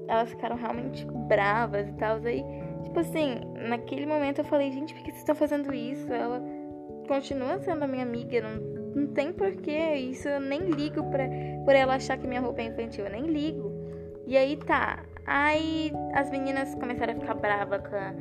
elas 0.08 0.30
ficaram 0.30 0.56
realmente 0.56 1.06
bravas 1.28 1.88
e 1.88 1.92
tal. 1.92 2.16
Aí, 2.24 2.44
tipo 2.84 2.98
assim, 2.98 3.40
naquele 3.68 4.06
momento 4.06 4.38
eu 4.38 4.44
falei, 4.44 4.72
gente, 4.72 4.94
por 4.94 5.02
que 5.02 5.10
vocês 5.10 5.18
estão 5.18 5.34
fazendo 5.34 5.72
isso? 5.74 6.12
Ela 6.12 6.42
continua 7.06 7.58
sendo 7.58 7.84
a 7.84 7.86
minha 7.86 8.02
amiga, 8.02 8.40
não, 8.40 9.02
não 9.02 9.06
tem 9.12 9.32
porquê. 9.32 9.94
Isso 9.96 10.28
eu 10.28 10.40
nem 10.40 10.70
ligo 10.70 11.04
pra, 11.10 11.24
por 11.64 11.74
ela 11.74 11.94
achar 11.94 12.16
que 12.16 12.26
minha 12.26 12.40
roupa 12.40 12.62
é 12.62 12.66
infantil, 12.66 13.04
eu 13.04 13.12
nem 13.12 13.26
ligo. 13.26 13.70
E 14.26 14.36
aí 14.36 14.56
tá. 14.56 15.04
Aí 15.26 15.92
as 16.14 16.30
meninas 16.30 16.74
começaram 16.74 17.12
a 17.12 17.16
ficar 17.16 17.34
bravas 17.34 17.80
com 17.86 17.96
a, 17.96 18.14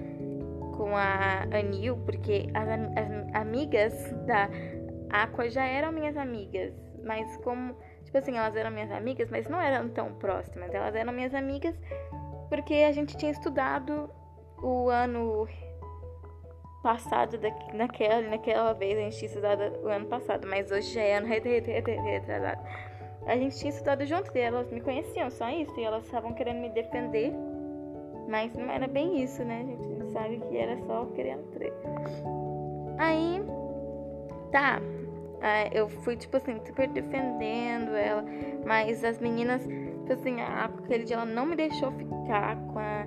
com 0.78 0.96
a 0.96 1.44
Anil, 1.58 1.98
porque 2.06 2.48
as, 2.54 2.68
as 2.70 3.36
amigas 3.36 3.94
da 4.28 4.50
Aqua 5.12 5.50
já 5.50 5.66
eram 5.66 5.92
minhas 5.92 6.16
amigas, 6.18 6.74
mas 7.04 7.38
como, 7.38 7.76
tipo 8.04 8.18
assim, 8.18 8.38
elas 8.38 8.56
eram 8.56 8.72
minhas 8.72 8.92
amigas, 8.92 9.30
mas 9.30 9.48
não 9.48 9.60
eram 9.60 9.90
tão 9.90 10.14
próximas. 10.16 10.74
Elas 10.74 10.96
eram 10.96 11.12
minhas 11.12 11.34
amigas 11.34 11.76
porque 12.50 12.74
a 12.74 12.92
gente 12.92 13.16
tinha 13.16 13.32
estudado 13.32 14.10
o 14.62 14.90
ano 14.90 15.48
passado, 16.84 17.40
naquela, 17.74 18.22
naquela 18.22 18.74
vez 18.74 18.98
a 18.98 19.02
gente 19.02 19.18
tinha 19.18 19.28
estudado 19.28 19.62
o 19.84 19.88
ano 19.88 20.06
passado, 20.08 20.48
mas 20.48 20.72
hoje 20.72 20.94
já 20.94 21.02
é 21.02 21.18
ano 21.18 21.28
retrasado. 21.28 22.62
A 23.26 23.38
gente 23.38 23.58
tinha 23.58 23.70
estudado 23.70 24.06
junto 24.06 24.36
e 24.36 24.40
elas 24.40 24.72
me 24.72 24.82
conheciam, 24.82 25.30
só 25.30 25.50
isso, 25.50 25.80
e 25.80 25.84
elas 25.84 26.04
estavam 26.06 26.34
querendo 26.34 26.60
me 26.60 26.70
defender, 26.70 27.32
mas 28.28 28.54
não 28.54 28.70
era 28.70 28.88
bem 28.88 29.22
isso, 29.24 29.44
né? 29.44 29.62
A 29.62 29.66
gente 29.66 30.12
sabe 30.12 30.40
que 30.40 30.58
era 30.58 30.78
só 30.86 31.06
querendo 31.16 31.44
treta. 31.52 31.90
Aí, 32.98 33.42
tá, 34.52 34.82
ah, 35.42 35.68
eu 35.72 35.90
fui, 35.90 36.16
tipo 36.16 36.38
assim, 36.38 36.60
super 36.66 36.88
defendendo 36.88 37.96
ela. 37.96 38.24
Mas 38.66 39.04
as 39.04 39.20
meninas, 39.20 39.64
tipo 39.64 40.14
assim, 40.14 40.40
aquele 40.40 41.04
dia 41.04 41.16
ela 41.16 41.26
não 41.26 41.48
me 41.48 41.56
deixou 41.56 41.92
ficar 41.92 42.56
com 42.58 42.78
a 42.78 43.06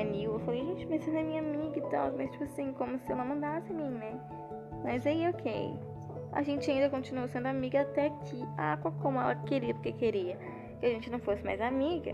Anil. 0.00 0.32
Eu 0.32 0.40
falei, 0.40 0.64
gente, 0.64 0.86
mas 0.86 1.04
você 1.04 1.10
é 1.10 1.22
minha 1.22 1.40
amiga 1.40 1.78
e 1.78 1.90
tal. 1.90 2.12
Mas, 2.16 2.30
tipo 2.30 2.44
assim, 2.44 2.72
como 2.72 2.98
se 2.98 3.12
ela 3.12 3.24
mandasse 3.24 3.70
em 3.70 3.76
mim, 3.76 3.90
né? 3.90 4.18
Mas 4.82 5.06
aí, 5.06 5.28
ok. 5.28 5.78
A 6.32 6.42
gente 6.42 6.68
ainda 6.70 6.88
continuou 6.88 7.28
sendo 7.28 7.46
amiga 7.46 7.82
até 7.82 8.10
que 8.10 8.42
a 8.56 8.72
Aqua, 8.72 8.90
como 9.02 9.20
ela 9.20 9.34
queria, 9.34 9.74
porque 9.74 9.92
queria 9.92 10.36
que 10.80 10.86
a 10.86 10.90
gente 10.90 11.10
não 11.10 11.18
fosse 11.18 11.44
mais 11.44 11.60
amiga, 11.60 12.12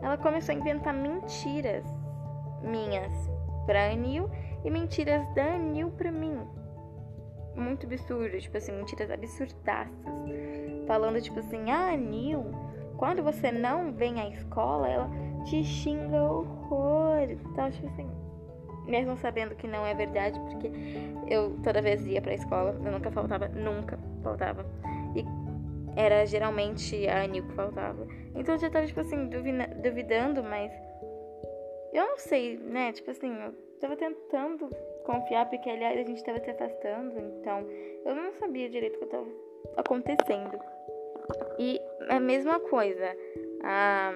ela 0.00 0.16
começou 0.16 0.54
a 0.54 0.58
inventar 0.58 0.94
mentiras 0.94 1.84
minhas 2.62 3.12
pra 3.66 3.90
Anil 3.90 4.30
e 4.64 4.70
mentiras 4.70 5.22
da 5.34 5.44
Anil 5.54 5.90
pra 5.90 6.10
mim 6.10 6.38
muito 7.54 7.86
absurdo, 7.86 8.38
tipo 8.38 8.56
assim, 8.56 8.72
mentiras 8.72 9.10
absurdaças. 9.10 9.94
Falando, 10.86 11.20
tipo 11.20 11.38
assim, 11.38 11.70
ah, 11.70 11.96
Nil, 11.96 12.44
quando 12.96 13.22
você 13.22 13.50
não 13.50 13.92
vem 13.92 14.20
à 14.20 14.28
escola, 14.28 14.88
ela 14.88 15.10
te 15.44 15.62
xinga 15.64 16.22
horrores 16.22 17.40
tal, 17.54 17.70
tipo 17.70 17.86
assim. 17.88 18.10
Mesmo 18.86 19.16
sabendo 19.16 19.54
que 19.54 19.68
não 19.68 19.86
é 19.86 19.94
verdade, 19.94 20.38
porque 20.40 20.70
eu 21.28 21.56
toda 21.62 21.80
vez 21.80 22.04
ia 22.06 22.20
pra 22.20 22.34
escola, 22.34 22.78
eu 22.84 22.92
nunca 22.92 23.10
faltava, 23.10 23.48
nunca 23.48 23.98
faltava. 24.22 24.66
E 25.14 25.24
era 25.96 26.24
geralmente 26.26 27.06
a 27.08 27.22
Anil 27.22 27.44
que 27.46 27.54
faltava. 27.54 28.06
Então 28.34 28.54
eu 28.54 28.60
já 28.60 28.70
tava, 28.70 28.86
tipo 28.86 29.00
assim, 29.00 29.28
duvidando, 29.82 30.42
mas. 30.42 30.72
Eu 31.92 32.06
não 32.06 32.18
sei, 32.18 32.56
né? 32.58 32.92
Tipo 32.92 33.10
assim, 33.10 33.32
eu 33.32 33.52
tava 33.80 33.96
tentando 33.96 34.70
confiar, 35.00 35.48
porque 35.48 35.68
aliás 35.68 35.98
a 35.98 36.02
gente 36.02 36.24
tava 36.24 36.40
se 36.40 36.50
afastando, 36.50 37.18
então 37.18 37.66
eu 38.04 38.14
não 38.14 38.32
sabia 38.34 38.68
direito 38.68 38.96
o 38.96 38.98
que 38.98 39.04
estava 39.04 39.26
acontecendo. 39.76 40.58
E 41.58 41.80
a 42.08 42.18
mesma 42.18 42.58
coisa, 42.60 43.16
a 43.62 44.14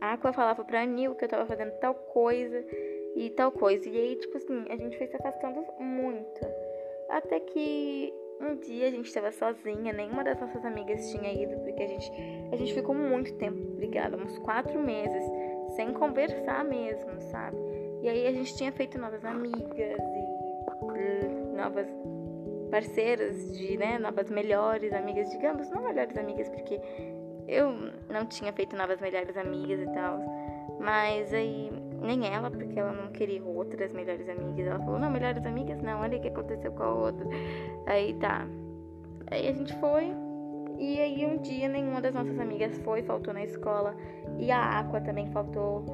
Aqua 0.00 0.32
falava 0.32 0.64
pra 0.64 0.82
Anil 0.82 1.14
que 1.14 1.24
eu 1.24 1.28
tava 1.28 1.46
fazendo 1.46 1.72
tal 1.78 1.94
coisa 1.94 2.64
e 3.16 3.30
tal 3.30 3.50
coisa. 3.50 3.88
E 3.88 3.96
aí, 3.96 4.16
tipo 4.16 4.36
assim, 4.36 4.64
a 4.68 4.76
gente 4.76 4.96
foi 4.96 5.06
se 5.06 5.16
afastando 5.16 5.64
muito. 5.80 6.40
Até 7.08 7.40
que 7.40 8.12
um 8.40 8.56
dia 8.56 8.86
a 8.86 8.90
gente 8.90 9.12
tava 9.12 9.32
sozinha, 9.32 9.92
nenhuma 9.92 10.22
das 10.22 10.40
nossas 10.40 10.64
amigas 10.64 11.10
tinha 11.10 11.32
ido, 11.32 11.58
porque 11.60 11.82
a 11.82 11.86
gente, 11.86 12.12
a 12.52 12.56
gente 12.56 12.74
ficou 12.74 12.94
muito 12.94 13.34
tempo 13.34 13.58
brigada, 13.76 14.16
uns 14.16 14.38
quatro 14.38 14.80
meses, 14.80 15.24
sem 15.74 15.92
conversar 15.92 16.64
mesmo, 16.64 17.20
sabe? 17.20 17.56
E 18.02 18.08
aí 18.08 18.26
a 18.26 18.32
gente 18.32 18.56
tinha 18.56 18.70
feito 18.72 18.98
novas 18.98 19.24
amigas 19.24 19.98
e 20.00 21.56
novas 21.56 21.86
parceiras 22.70 23.56
de, 23.56 23.76
né, 23.76 23.98
novas 23.98 24.30
melhores 24.30 24.92
amigas, 24.92 25.30
digamos, 25.30 25.68
não 25.70 25.82
melhores 25.82 26.16
amigas, 26.16 26.48
porque 26.50 26.80
eu 27.48 27.72
não 28.08 28.26
tinha 28.26 28.52
feito 28.52 28.76
novas 28.76 29.00
melhores 29.00 29.36
amigas 29.36 29.80
e 29.80 29.92
tal. 29.92 30.20
Mas 30.78 31.32
aí, 31.34 31.72
nem 32.00 32.26
ela, 32.32 32.50
porque 32.50 32.78
ela 32.78 32.92
não 32.92 33.10
queria 33.10 33.42
outras 33.42 33.92
melhores 33.92 34.28
amigas. 34.28 34.66
Ela 34.66 34.78
falou, 34.78 34.98
não, 34.98 35.10
melhores 35.10 35.44
amigas 35.44 35.82
não, 35.82 36.00
olha 36.00 36.18
o 36.18 36.20
que 36.20 36.28
aconteceu 36.28 36.70
com 36.72 36.82
a 36.82 36.94
outra. 36.94 37.26
Aí 37.86 38.14
tá. 38.14 38.46
Aí 39.30 39.48
a 39.48 39.52
gente 39.52 39.74
foi. 39.80 40.12
E 40.78 41.00
aí 41.00 41.26
um 41.26 41.38
dia 41.38 41.68
nenhuma 41.68 42.00
das 42.00 42.14
nossas 42.14 42.38
amigas 42.38 42.78
foi, 42.78 43.02
faltou 43.02 43.34
na 43.34 43.42
escola. 43.42 43.96
E 44.38 44.52
a 44.52 44.78
Aqua 44.78 45.00
também 45.00 45.26
faltou 45.32 45.84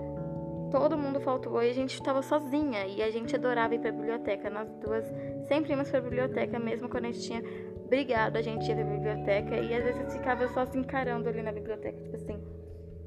todo 0.75 0.99
mundo 0.99 1.21
faltou 1.21 1.63
e 1.63 1.71
a 1.71 1.73
gente 1.73 1.95
estava 1.95 2.21
sozinha 2.21 2.85
e 2.85 3.01
a 3.01 3.09
gente 3.09 3.33
adorava 3.37 3.77
ir 3.77 3.79
para 3.79 3.91
a 3.91 3.93
biblioteca. 3.93 4.51
Nós 4.51 4.69
duas 4.85 5.05
sempre 5.47 5.71
íamos 5.71 5.89
para 5.89 6.01
a 6.01 6.03
biblioteca, 6.03 6.59
mesmo 6.59 6.89
quando 6.89 7.05
a 7.05 7.13
gente 7.13 7.23
tinha 7.23 7.45
brigado, 7.89 8.37
a 8.37 8.43
gente 8.43 8.69
ia 8.69 8.75
para 8.75 8.85
a 8.85 8.89
biblioteca 8.89 9.57
e 9.57 9.73
às 9.73 9.85
vezes 9.85 10.13
ficava 10.13 10.49
só 10.49 10.67
se 10.67 10.77
encarando 10.77 11.29
ali 11.29 11.43
na 11.43 11.53
biblioteca, 11.53 11.97
tipo 12.03 12.17
assim, 12.17 12.43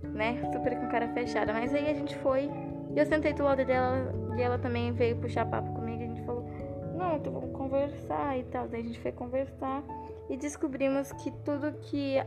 né? 0.02 0.50
Super 0.54 0.80
com 0.80 0.88
cara 0.88 1.10
fechada. 1.10 1.52
Mas 1.52 1.76
aí 1.76 1.92
a 1.92 1.94
gente 1.94 2.16
foi 2.20 2.50
e 2.96 2.98
eu 2.98 3.06
sentei 3.06 3.34
do 3.34 3.44
lado 3.44 3.66
dela 3.66 4.14
e 4.38 4.42
ela 4.42 4.58
também 4.58 4.94
veio 4.94 5.18
puxar 5.18 5.46
papo 5.46 5.70
comigo 5.74 6.02
e 6.02 6.06
a 6.06 6.08
gente 6.08 6.26
falou: 6.26 6.50
Não, 6.96 7.18
então 7.18 7.34
vamos 7.34 7.52
conversar 7.52 8.40
e 8.40 8.44
tal. 8.46 8.70
Daí 8.70 8.80
a 8.80 8.84
gente 8.86 9.00
foi 9.02 9.12
conversar 9.12 9.84
e 10.30 10.38
descobrimos 10.38 11.12
que 11.12 11.32
tudo 11.44 11.74
que 11.82 12.18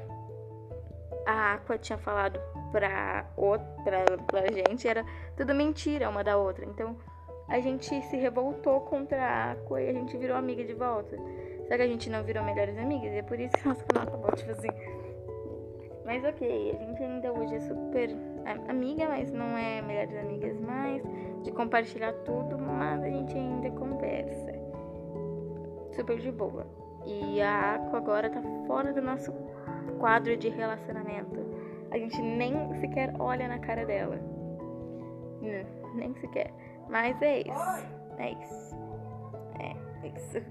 a 1.26 1.54
Aqua 1.54 1.78
tinha 1.78 1.96
falado 1.96 2.38
pra, 2.70 3.26
outra, 3.36 4.04
pra, 4.26 4.46
gente 4.52 4.88
era 4.88 5.04
tudo 5.36 5.54
mentira 5.54 6.08
uma 6.08 6.24
da 6.24 6.36
outra. 6.36 6.64
Então 6.64 6.96
a 7.48 7.58
gente 7.60 8.00
se 8.02 8.16
revoltou 8.16 8.80
contra 8.82 9.22
a 9.22 9.52
Aqua 9.52 9.80
e 9.82 9.88
a 9.88 9.92
gente 9.92 10.16
virou 10.16 10.36
amiga 10.36 10.64
de 10.64 10.74
volta. 10.74 11.16
Só 11.68 11.76
que 11.76 11.82
a 11.82 11.86
gente 11.86 12.10
não 12.10 12.24
virou 12.24 12.42
melhores 12.42 12.76
amigas, 12.78 13.12
e 13.12 13.18
é 13.18 13.22
por 13.22 13.38
isso 13.38 13.56
que 13.56 13.62
nosso 13.68 13.84
canal 13.86 14.08
acabou, 14.08 14.32
tipo 14.32 14.50
assim. 14.50 14.68
Mas 16.04 16.24
ok, 16.24 16.72
a 16.74 16.84
gente 16.84 17.02
ainda 17.02 17.32
hoje 17.32 17.54
é 17.54 17.60
super 17.60 18.10
amiga, 18.68 19.08
mas 19.08 19.30
não 19.32 19.56
é 19.56 19.80
melhores 19.80 20.16
amigas 20.16 20.58
mais, 20.58 21.02
de 21.42 21.52
compartilhar 21.52 22.12
tudo, 22.24 22.58
mas 22.58 23.02
a 23.02 23.08
gente 23.08 23.36
ainda 23.36 23.70
conversa. 23.70 24.52
Super 25.92 26.18
de 26.18 26.32
boa. 26.32 26.66
E 27.06 27.40
a 27.40 27.76
Aqua 27.76 27.98
agora 27.98 28.28
tá 28.28 28.42
fora 28.66 28.92
do 28.92 29.00
nosso 29.00 29.32
quadro 29.98 30.36
de 30.36 30.48
relacionamento. 30.48 31.39
A 31.92 31.98
gente 31.98 32.20
nem 32.20 32.54
sequer 32.80 33.12
olha 33.18 33.48
na 33.48 33.58
cara 33.58 33.84
dela. 33.84 34.16
Não, 35.40 35.94
nem 35.94 36.14
sequer. 36.16 36.52
Mas 36.88 37.20
é 37.22 37.40
isso. 37.40 37.88
É 38.18 38.30
isso. 38.32 38.76
É, 39.58 40.06
isso. 40.06 40.46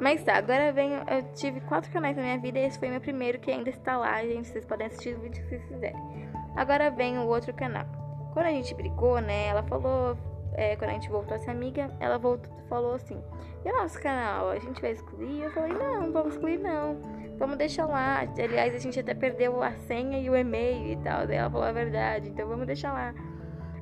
Mas 0.00 0.22
tá, 0.24 0.36
agora 0.36 0.72
vem. 0.72 0.92
Eu 0.92 1.32
tive 1.34 1.60
quatro 1.62 1.90
canais 1.92 2.16
na 2.16 2.22
minha 2.22 2.38
vida 2.38 2.58
e 2.58 2.64
esse 2.64 2.78
foi 2.78 2.88
meu 2.88 3.00
primeiro 3.00 3.38
que 3.38 3.50
ainda 3.50 3.70
está 3.70 3.96
lá, 3.96 4.22
gente. 4.22 4.48
Vocês 4.48 4.64
podem 4.64 4.86
assistir 4.86 5.16
o 5.16 5.20
vídeo 5.20 5.42
se 5.42 5.48
vocês 5.48 5.64
quiserem. 5.64 6.28
Agora 6.56 6.90
vem 6.90 7.18
o 7.18 7.26
outro 7.26 7.52
canal. 7.54 7.86
Quando 8.32 8.46
a 8.46 8.50
gente 8.50 8.74
brigou, 8.74 9.20
né? 9.20 9.48
Ela 9.48 9.62
falou. 9.62 10.16
É, 10.54 10.74
quando 10.76 10.90
a 10.90 10.94
gente 10.94 11.08
voltou 11.08 11.36
a 11.36 11.38
ser 11.38 11.50
amiga, 11.50 11.88
ela 12.00 12.18
voltou, 12.18 12.52
falou 12.68 12.94
assim: 12.94 13.22
E 13.64 13.70
o 13.70 13.76
nosso 13.76 14.00
canal? 14.00 14.50
A 14.50 14.58
gente 14.58 14.80
vai 14.80 14.92
excluir? 14.92 15.42
Eu 15.42 15.50
falei: 15.52 15.72
Não, 15.72 16.12
vamos 16.12 16.34
excluir 16.34 16.58
não. 16.58 17.19
Vamos 17.40 17.56
deixar 17.56 17.86
lá. 17.86 18.20
Aliás, 18.20 18.74
a 18.74 18.78
gente 18.78 19.00
até 19.00 19.14
perdeu 19.14 19.62
a 19.62 19.72
senha 19.72 20.20
e 20.20 20.28
o 20.28 20.36
e-mail 20.36 20.92
e 20.92 20.96
tal. 20.98 21.26
Daí 21.26 21.38
ela 21.38 21.50
falou 21.50 21.66
a 21.66 21.72
verdade, 21.72 22.28
então 22.28 22.46
vamos 22.46 22.66
deixar 22.66 22.92
lá. 22.92 23.14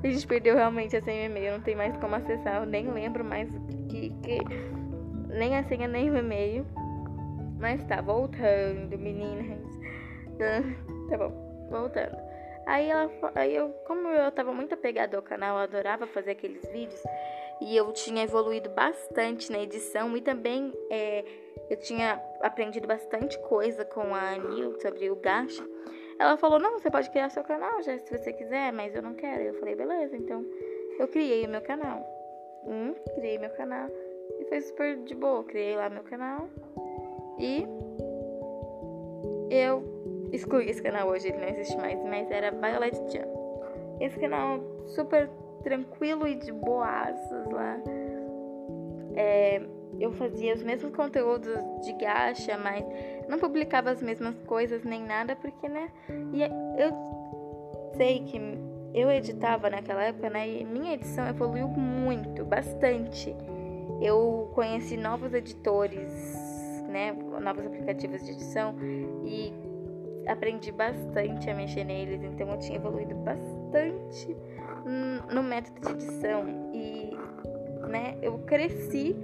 A 0.00 0.06
gente 0.06 0.24
perdeu 0.28 0.54
realmente 0.54 0.96
a 0.96 1.02
senha 1.02 1.24
e 1.24 1.28
o 1.28 1.30
e-mail, 1.32 1.54
não 1.54 1.60
tem 1.60 1.74
mais 1.74 1.96
como 1.96 2.14
acessar. 2.14 2.62
Eu 2.62 2.66
nem 2.66 2.88
lembro 2.88 3.24
mais 3.24 3.50
que, 3.88 4.10
que 4.22 4.38
nem 5.28 5.56
a 5.56 5.64
senha 5.64 5.88
nem 5.88 6.08
o 6.08 6.16
e-mail. 6.16 6.64
Mas 7.58 7.82
tá, 7.84 8.00
voltando, 8.00 8.96
meninas. 8.96 9.58
Tá 11.08 11.16
bom, 11.16 11.68
voltando. 11.70 12.16
Aí 12.66 12.90
ela 12.90 13.10
aí 13.34 13.56
eu, 13.56 13.70
como 13.86 14.08
eu 14.08 14.30
tava 14.30 14.52
muito 14.52 14.74
apegada 14.74 15.16
ao 15.16 15.22
canal, 15.22 15.56
eu 15.56 15.62
adorava 15.62 16.06
fazer 16.06 16.32
aqueles 16.32 16.64
vídeos 16.70 17.02
e 17.60 17.76
eu 17.76 17.92
tinha 17.92 18.22
evoluído 18.22 18.70
bastante 18.70 19.50
na 19.50 19.58
edição 19.58 20.16
e 20.16 20.20
também 20.20 20.72
é, 20.90 21.24
eu 21.68 21.76
tinha 21.76 22.22
aprendido 22.40 22.86
bastante 22.86 23.38
coisa 23.40 23.84
com 23.84 24.14
a 24.14 24.30
Anil 24.30 24.80
sobre 24.80 25.10
o 25.10 25.16
gacha. 25.16 25.64
Ela 26.18 26.36
falou: 26.36 26.58
Não, 26.58 26.78
você 26.78 26.90
pode 26.90 27.10
criar 27.10 27.30
seu 27.30 27.44
canal 27.44 27.82
já 27.82 27.98
se 27.98 28.16
você 28.16 28.32
quiser, 28.32 28.72
mas 28.72 28.94
eu 28.94 29.02
não 29.02 29.14
quero. 29.14 29.42
Eu 29.42 29.54
falei: 29.54 29.74
Beleza, 29.74 30.16
então 30.16 30.44
eu 30.98 31.08
criei 31.08 31.46
o 31.46 31.48
meu 31.48 31.60
canal. 31.60 32.04
Hum, 32.64 32.94
criei 33.14 33.38
meu 33.38 33.50
canal 33.50 33.88
e 34.38 34.44
foi 34.44 34.60
super 34.60 34.96
de 35.04 35.14
boa. 35.14 35.44
Criei 35.44 35.76
lá 35.76 35.88
meu 35.88 36.02
canal 36.02 36.48
e 37.38 37.66
eu 39.50 39.82
excluí 40.32 40.68
esse 40.68 40.82
canal 40.82 41.08
hoje, 41.08 41.28
ele 41.28 41.38
não 41.38 41.48
existe 41.48 41.76
mais, 41.76 42.02
mas 42.04 42.30
era 42.30 42.50
Violet 42.50 42.96
Chan. 43.10 43.26
Esse 44.00 44.18
canal 44.18 44.60
super 44.86 45.30
tranquilo 45.62 46.26
e 46.26 46.34
de 46.34 46.52
boaças 46.52 47.50
lá. 47.50 47.80
É, 49.14 49.60
eu 49.98 50.12
fazia 50.12 50.54
os 50.54 50.62
mesmos 50.62 50.94
conteúdos 50.94 51.52
de 51.84 51.92
gacha, 51.94 52.56
mas 52.58 52.84
não 53.28 53.38
publicava 53.38 53.90
as 53.90 54.02
mesmas 54.02 54.34
coisas 54.44 54.84
nem 54.84 55.02
nada, 55.02 55.34
porque, 55.36 55.68
né? 55.68 55.90
E 56.32 56.42
eu 56.80 56.92
sei 57.96 58.20
que 58.20 58.40
eu 58.94 59.10
editava 59.10 59.68
naquela 59.68 60.04
época, 60.04 60.30
né? 60.30 60.48
E 60.48 60.64
minha 60.64 60.94
edição 60.94 61.26
evoluiu 61.26 61.68
muito, 61.68 62.44
bastante. 62.44 63.34
Eu 64.00 64.50
conheci 64.54 64.96
novos 64.96 65.34
editores, 65.34 66.10
né? 66.88 67.12
Novos 67.12 67.66
aplicativos 67.66 68.24
de 68.24 68.32
edição 68.32 68.74
e 69.24 69.52
aprendi 70.26 70.70
bastante 70.70 71.48
a 71.50 71.54
mexer 71.54 71.84
neles, 71.84 72.22
então 72.22 72.50
eu 72.50 72.58
tinha 72.58 72.76
evoluído 72.76 73.14
bastante 73.16 74.36
no 74.88 75.42
método 75.42 75.80
de 75.80 75.90
edição 75.92 76.70
e, 76.72 77.10
né? 77.88 78.16
Eu 78.22 78.38
cresci 78.40 79.16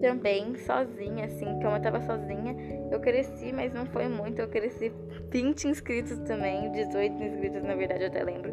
também 0.00 0.56
sozinha, 0.56 1.26
assim, 1.26 1.44
como 1.60 1.76
eu 1.76 1.82
tava 1.82 2.00
sozinha, 2.00 2.56
eu 2.90 2.98
cresci, 3.00 3.52
mas 3.52 3.72
não 3.72 3.86
foi 3.86 4.08
muito, 4.08 4.40
eu 4.40 4.48
cresci 4.48 4.90
20 5.30 5.68
inscritos 5.68 6.18
também, 6.20 6.72
18 6.72 7.22
inscritos 7.22 7.62
na 7.62 7.74
verdade, 7.74 8.04
eu 8.04 8.08
até 8.08 8.24
lembro. 8.24 8.52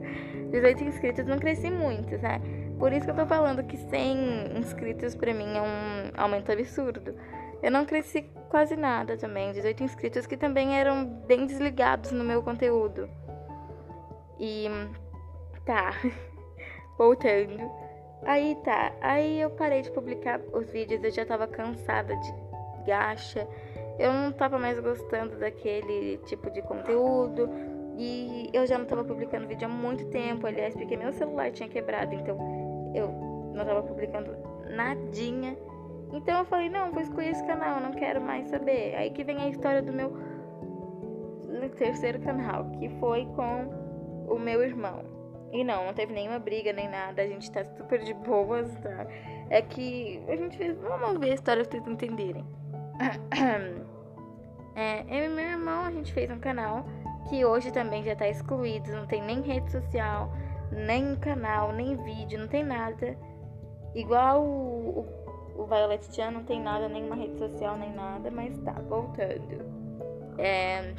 18 0.51 0.83
inscritos, 0.83 1.25
não 1.25 1.39
cresci 1.39 1.69
muito, 1.69 2.19
sabe? 2.19 2.45
Por 2.77 2.91
isso 2.93 3.05
que 3.05 3.11
eu 3.11 3.15
tô 3.15 3.25
falando 3.25 3.63
que 3.63 3.77
100 3.77 4.57
inscritos 4.57 5.15
pra 5.15 5.33
mim 5.33 5.55
é 5.55 5.61
um 5.61 6.21
aumento 6.21 6.51
absurdo. 6.51 7.15
Eu 7.63 7.71
não 7.71 7.85
cresci 7.85 8.29
quase 8.49 8.75
nada 8.75 9.17
também, 9.17 9.51
18 9.53 9.83
inscritos 9.83 10.27
que 10.27 10.37
também 10.37 10.77
eram 10.77 11.05
bem 11.05 11.45
desligados 11.47 12.11
no 12.11 12.23
meu 12.23 12.43
conteúdo. 12.43 13.09
E 14.39 14.67
tá, 15.65 15.93
voltando. 16.97 17.71
Aí 18.23 18.57
tá, 18.63 18.91
aí 18.99 19.39
eu 19.39 19.49
parei 19.51 19.81
de 19.81 19.91
publicar 19.91 20.41
os 20.51 20.69
vídeos, 20.69 21.03
eu 21.03 21.11
já 21.11 21.25
tava 21.25 21.47
cansada 21.47 22.15
de 22.15 22.33
gacha, 22.85 23.47
eu 23.99 24.11
não 24.11 24.31
tava 24.31 24.57
mais 24.57 24.79
gostando 24.79 25.37
daquele 25.37 26.17
tipo 26.25 26.49
de 26.49 26.61
conteúdo 26.63 27.49
e 27.97 28.49
eu 28.53 28.65
já 28.65 28.77
não 28.77 28.85
tava 28.85 29.03
publicando 29.03 29.47
vídeo 29.47 29.67
há 29.67 29.71
muito 29.71 30.05
tempo, 30.05 30.45
aliás, 30.45 30.75
porque 30.75 30.97
meu 30.97 31.11
celular 31.13 31.51
tinha 31.51 31.69
quebrado, 31.69 32.13
então 32.13 32.37
eu 32.93 33.07
não 33.53 33.65
tava 33.65 33.83
publicando 33.83 34.35
nadinha. 34.69 35.57
Então 36.13 36.39
eu 36.39 36.45
falei, 36.45 36.69
não, 36.69 36.91
vou 36.91 37.01
excluir 37.01 37.29
esse 37.29 37.45
canal, 37.45 37.81
não 37.81 37.91
quero 37.91 38.21
mais 38.21 38.47
saber. 38.47 38.95
Aí 38.95 39.09
que 39.11 39.23
vem 39.23 39.37
a 39.37 39.49
história 39.49 39.81
do 39.81 39.91
meu 39.91 40.11
terceiro 41.77 42.19
canal, 42.19 42.69
que 42.71 42.89
foi 42.99 43.25
com 43.35 44.33
o 44.33 44.39
meu 44.39 44.63
irmão. 44.63 45.16
E 45.51 45.63
não, 45.63 45.85
não 45.85 45.93
teve 45.93 46.13
nenhuma 46.13 46.39
briga 46.39 46.73
nem 46.73 46.89
nada, 46.89 47.21
a 47.21 47.27
gente 47.27 47.49
tá 47.51 47.63
super 47.63 47.99
de 48.03 48.13
boas, 48.13 48.73
tá? 48.79 49.07
É 49.49 49.61
que 49.61 50.21
a 50.27 50.35
gente 50.35 50.57
fez. 50.57 50.77
Vamos 50.77 51.19
ver 51.19 51.31
a 51.31 51.35
história 51.35 51.63
pra 51.63 51.71
vocês 51.71 51.87
entenderem. 51.87 52.45
É, 54.79 55.01
eu 55.09 55.25
e 55.25 55.29
meu 55.29 55.43
irmão, 55.43 55.85
a 55.85 55.91
gente 55.91 56.13
fez 56.13 56.29
um 56.29 56.37
canal 56.37 56.85
que 57.27 57.43
hoje 57.43 57.71
também 57.71 58.03
já 58.03 58.15
tá 58.15 58.29
excluído, 58.29 58.91
não 58.91 59.07
tem 59.07 59.23
nem 59.23 59.41
rede 59.41 59.71
social, 59.71 60.31
nem 60.71 61.15
canal, 61.15 61.73
nem 61.73 61.95
vídeo, 61.95 62.37
não 62.37 62.47
tem 62.47 62.63
nada. 62.63 63.17
Igual 63.95 64.43
o, 64.43 64.99
o, 65.57 65.61
o 65.63 65.65
Violet 65.65 66.15
Chan 66.15 66.29
não 66.29 66.43
tem 66.43 66.61
nada, 66.61 66.87
nenhuma 66.87 67.15
rede 67.15 67.39
social, 67.39 67.75
nem 67.75 67.91
nada, 67.91 68.29
mas 68.29 68.55
tá, 68.59 68.73
voltando. 68.87 69.65
É, 70.37 70.93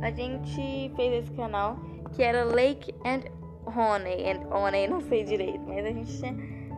a 0.00 0.10
gente 0.10 0.90
fez 0.96 1.24
esse 1.24 1.32
canal 1.32 1.76
que 2.14 2.22
era 2.22 2.44
Lake 2.44 2.94
and 3.04 3.22
Honey, 3.66 4.30
and 4.30 4.46
Honey, 4.50 4.86
não 4.86 5.00
sei 5.00 5.24
direito, 5.24 5.60
mas 5.66 5.84
a 5.84 5.90
gente 5.90 6.18
tinha 6.18 6.34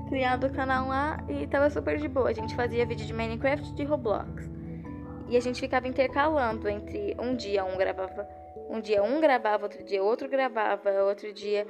criado 0.09 0.47
o 0.47 0.53
canal 0.53 0.89
lá 0.89 1.25
e 1.29 1.47
tava 1.47 1.69
super 1.71 1.99
de 1.99 2.09
boa. 2.09 2.31
A 2.31 2.33
gente 2.33 2.55
fazia 2.55 2.87
vídeo 2.87 3.07
de 3.07 3.13
Minecraft 3.13 3.71
e 3.71 3.75
de 3.75 3.85
Roblox. 3.85 4.49
E 5.29 5.37
a 5.37 5.41
gente 5.41 5.61
ficava 5.61 5.89
intercalando 5.89 6.69
entre 6.69 7.17
um 7.19 7.35
dia 7.35 7.65
um 7.65 7.77
gravava, 7.77 8.29
um 8.71 8.81
dia 8.81 9.03
um 9.03 9.21
gravava, 9.21 9.65
outro 9.65 9.83
dia 9.85 10.03
outro 10.03 10.29
gravava, 10.29 11.03
outro 11.05 11.33
dia 11.33 11.67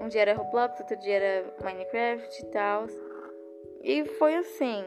um 0.00 0.08
dia 0.08 0.22
era 0.22 0.34
Roblox, 0.34 0.80
outro 0.80 0.96
dia 0.98 1.14
era 1.14 1.54
Minecraft 1.62 2.42
e 2.42 2.46
tal. 2.46 2.86
E 3.82 4.04
foi 4.18 4.34
assim. 4.36 4.84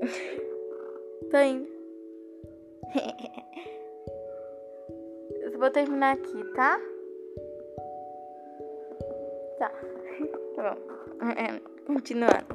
Tô 1.30 1.38
indo. 1.38 1.68
vou 5.58 5.70
terminar 5.70 6.14
aqui, 6.14 6.44
tá? 6.54 6.80
Tá. 9.58 9.72
Tá 10.54 10.74
bom. 10.74 11.28
É, 11.36 11.60
continuando. 11.86 12.46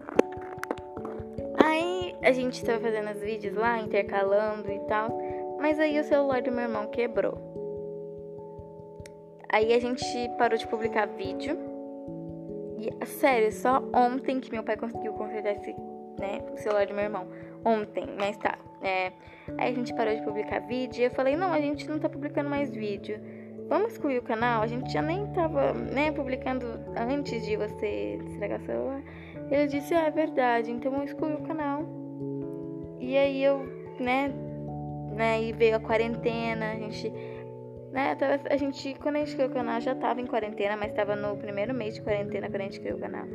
Aí 1.64 2.14
a 2.22 2.34
gente 2.34 2.64
tava 2.66 2.82
fazendo 2.82 3.12
os 3.12 3.22
vídeos 3.22 3.56
lá, 3.56 3.80
intercalando 3.80 4.70
e 4.70 4.80
tal. 4.88 5.18
Mas 5.62 5.80
aí 5.80 5.98
o 5.98 6.04
celular 6.04 6.42
do 6.42 6.52
meu 6.52 6.64
irmão 6.64 6.88
quebrou. 6.88 7.38
Aí 9.50 9.74
a 9.74 9.80
gente 9.80 10.04
parou 10.38 10.58
de 10.58 10.68
publicar 10.68 11.08
vídeo. 11.08 11.58
E, 12.78 13.06
sério, 13.06 13.52
só 13.54 13.82
ontem 13.96 14.42
que 14.42 14.52
meu 14.52 14.64
pai 14.64 14.76
conseguiu 14.76 15.14
consertar 15.14 15.54
esse, 15.54 15.74
né, 16.20 16.44
o 16.52 16.58
celular 16.58 16.86
do 16.86 16.94
meu 16.94 17.04
irmão. 17.06 17.28
Ontem, 17.64 18.06
mas 18.20 18.36
tá. 18.38 18.58
É, 18.84 19.12
aí 19.58 19.72
a 19.72 19.76
gente 19.76 19.94
parou 19.94 20.16
de 20.16 20.22
publicar 20.22 20.60
vídeo 20.60 21.02
e 21.02 21.06
eu 21.06 21.12
falei, 21.12 21.36
não, 21.36 21.52
a 21.52 21.60
gente 21.60 21.88
não 21.90 22.00
tá 22.00 22.10
publicando 22.10 22.50
mais 22.50 22.70
vídeo. 22.72 23.20
Vamos 23.70 23.94
excluir 23.94 24.18
o 24.18 24.22
canal? 24.22 24.62
A 24.62 24.68
gente 24.68 24.92
já 24.92 25.02
nem 25.02 25.26
tava, 25.28 25.74
né, 25.74 26.12
publicando 26.12 26.66
antes 26.96 27.46
de 27.46 27.56
você 27.56 28.20
estragar 28.28 28.60
o 28.60 28.66
celular. 28.66 29.02
Ele 29.50 29.68
disse, 29.68 29.94
ah, 29.94 30.08
é 30.08 30.12
verdade, 30.12 30.72
então 30.72 30.94
eu 30.96 31.04
excluí 31.04 31.34
o 31.34 31.42
canal. 31.42 31.84
E 33.00 33.18
aí 33.18 33.44
eu, 33.44 33.60
né, 34.00 34.32
né, 35.16 35.42
e 35.42 35.54
veio 35.54 35.78
a 35.78 35.80
quarentena, 35.80 36.72
a 36.72 36.76
gente 36.76 37.12
né? 37.94 38.18
A 38.50 38.58
gente, 38.58 38.96
quando 38.96 39.18
a 39.18 39.20
gente 39.20 39.36
criou 39.36 39.52
o 39.52 39.54
canal, 39.54 39.80
já 39.80 39.94
tava 39.94 40.20
em 40.20 40.26
quarentena, 40.26 40.76
mas 40.76 40.92
tava 40.94 41.16
no 41.16 41.38
primeiro 41.38 41.76
mês 41.76 41.94
de 41.94 42.02
quarentena 42.02 42.50
quando 42.50 42.62
a 42.62 42.64
gente 42.64 42.80
criou 42.80 42.98
o 42.98 43.00
canal. 43.00 43.28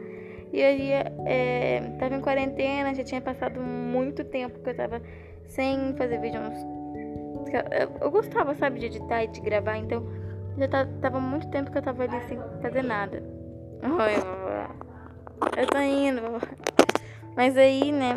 E 0.52 0.61
aí, 0.61 0.90
é, 1.26 1.80
tava 2.00 2.16
em 2.16 2.20
quarentena, 2.20 2.92
já 2.92 3.04
tinha 3.04 3.20
passado 3.20 3.61
muito 3.61 4.24
tempo 4.24 4.58
que 4.58 4.68
eu 4.68 4.76
tava 4.76 5.00
sem 5.48 5.94
fazer 5.96 6.20
vídeo. 6.20 6.40
Eu 8.00 8.11
gostava, 8.11 8.54
sabe, 8.54 8.78
de 8.80 8.87
editar 8.87 9.24
e 9.24 9.28
de 9.28 9.40
gravar, 9.40 9.76
então 9.76 10.06
já 10.56 10.68
tava 11.00 11.18
muito 11.18 11.48
tempo 11.50 11.70
que 11.70 11.78
eu 11.78 11.82
tava 11.82 12.04
ali 12.04 12.20
sem 12.28 12.38
fazer 12.62 12.82
nada. 12.82 13.22
Oi, 13.82 14.14
vovó. 14.16 14.68
Eu 15.56 15.66
tô 15.66 15.78
indo, 15.78 16.20
vovó. 16.22 16.46
Mas 17.37 17.56
aí, 17.56 17.92
né, 17.92 18.16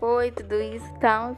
foi 0.00 0.30
tudo 0.30 0.54
isso 0.60 0.86
e 0.96 0.98
tal. 0.98 1.36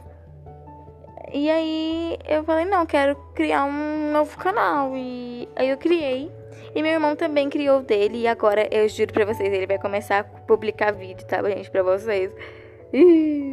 E 1.33 1.49
aí 1.49 2.17
eu 2.27 2.43
falei, 2.43 2.65
não, 2.65 2.85
quero 2.85 3.15
criar 3.33 3.65
um 3.65 4.11
novo 4.11 4.37
canal. 4.37 4.93
E 4.95 5.47
aí 5.55 5.69
eu 5.69 5.77
criei. 5.77 6.31
E 6.73 6.81
meu 6.81 6.91
irmão 6.91 7.15
também 7.15 7.49
criou 7.49 7.79
o 7.79 7.83
dele. 7.83 8.19
E 8.19 8.27
agora 8.27 8.67
eu 8.73 8.87
juro 8.89 9.13
pra 9.13 9.25
vocês, 9.25 9.51
ele 9.51 9.67
vai 9.67 9.77
começar 9.77 10.19
a 10.19 10.23
publicar 10.23 10.91
vídeo, 10.91 11.25
tá, 11.27 11.41
gente? 11.43 11.69
Pra 11.69 11.83
vocês. 11.83 12.31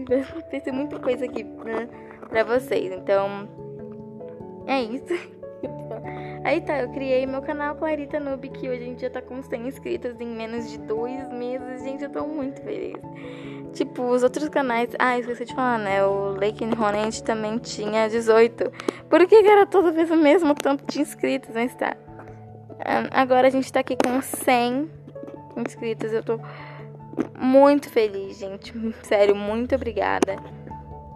Vai 0.08 0.20
acontecer 0.20 0.72
muita 0.72 0.98
coisa 0.98 1.24
aqui 1.24 1.44
né, 1.44 1.88
pra 2.28 2.44
vocês. 2.44 2.92
Então, 2.92 3.48
é 4.66 4.82
isso. 4.82 5.38
Aí 6.44 6.60
tá, 6.60 6.80
eu 6.80 6.88
criei 6.90 7.26
meu 7.26 7.42
canal 7.42 7.74
Clarita 7.74 8.20
Noob, 8.20 8.48
que 8.48 8.68
hoje 8.68 8.82
a 8.82 8.86
gente 8.86 9.02
já 9.02 9.10
tá 9.10 9.20
com 9.20 9.42
100 9.42 9.68
inscritos 9.68 10.20
em 10.20 10.26
menos 10.26 10.70
de 10.70 10.78
dois 10.78 11.28
meses. 11.30 11.82
Gente, 11.82 12.04
eu 12.04 12.10
tô 12.10 12.26
muito 12.26 12.62
feliz. 12.62 12.96
Tipo, 13.72 14.02
os 14.04 14.22
outros 14.22 14.48
canais. 14.48 14.90
Ah, 14.98 15.18
esqueci 15.18 15.44
de 15.44 15.54
falar, 15.54 15.78
né? 15.78 16.04
O 16.04 16.30
Lake 16.30 16.64
Hornet 16.64 17.22
também 17.22 17.58
tinha 17.58 18.08
18. 18.08 18.72
Por 19.08 19.26
que 19.26 19.34
era 19.34 19.66
toda 19.66 19.92
vez 19.92 20.10
o 20.10 20.16
mesmo 20.16 20.54
tanto 20.54 20.84
de 20.86 21.00
inscritos, 21.00 21.50
mas 21.54 21.74
tá. 21.74 21.96
Agora 23.10 23.48
a 23.48 23.50
gente 23.50 23.72
tá 23.72 23.80
aqui 23.80 23.96
com 23.96 24.20
100 24.20 24.90
inscritos. 25.56 26.12
Eu 26.12 26.22
tô 26.22 26.40
muito 27.38 27.88
feliz, 27.90 28.38
gente. 28.38 28.72
Sério, 29.02 29.34
muito 29.34 29.74
obrigada. 29.74 30.36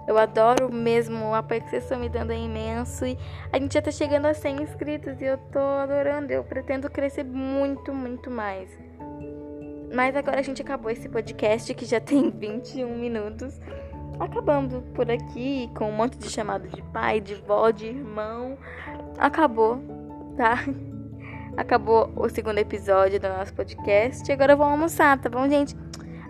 Eu 0.06 0.18
adoro 0.18 0.72
mesmo 0.72 1.30
o 1.30 1.34
apoio 1.34 1.62
que 1.62 1.70
vocês 1.70 1.84
estão 1.84 1.98
me 1.98 2.08
dando 2.08 2.32
é 2.32 2.36
imenso. 2.36 3.06
E 3.06 3.16
a 3.52 3.58
gente 3.58 3.74
já 3.74 3.82
tá 3.82 3.90
chegando 3.90 4.26
a 4.26 4.34
100 4.34 4.62
inscritos 4.62 5.20
e 5.20 5.24
eu 5.24 5.38
tô 5.38 5.58
adorando. 5.58 6.32
Eu 6.32 6.42
pretendo 6.42 6.90
crescer 6.90 7.24
muito, 7.24 7.94
muito 7.94 8.30
mais. 8.30 8.68
Mas 9.94 10.16
agora 10.16 10.40
a 10.40 10.42
gente 10.42 10.62
acabou 10.62 10.90
esse 10.90 11.08
podcast 11.08 11.72
que 11.74 11.84
já 11.84 12.00
tem 12.00 12.30
21 12.32 12.98
minutos. 12.98 13.60
Acabando 14.18 14.82
por 14.94 15.10
aqui 15.10 15.70
com 15.74 15.88
um 15.88 15.92
monte 15.92 16.18
de 16.18 16.28
chamado 16.28 16.68
de 16.68 16.82
pai, 16.92 17.20
de 17.20 17.34
vó, 17.34 17.70
de 17.70 17.86
irmão. 17.86 18.58
Acabou, 19.18 19.78
tá? 20.36 20.58
Acabou 21.56 22.10
o 22.16 22.28
segundo 22.28 22.58
episódio 22.58 23.20
do 23.20 23.28
nosso 23.28 23.52
podcast. 23.54 24.30
Agora 24.32 24.54
eu 24.54 24.56
vou 24.56 24.66
almoçar, 24.66 25.18
tá 25.18 25.28
bom, 25.28 25.48
gente? 25.48 25.76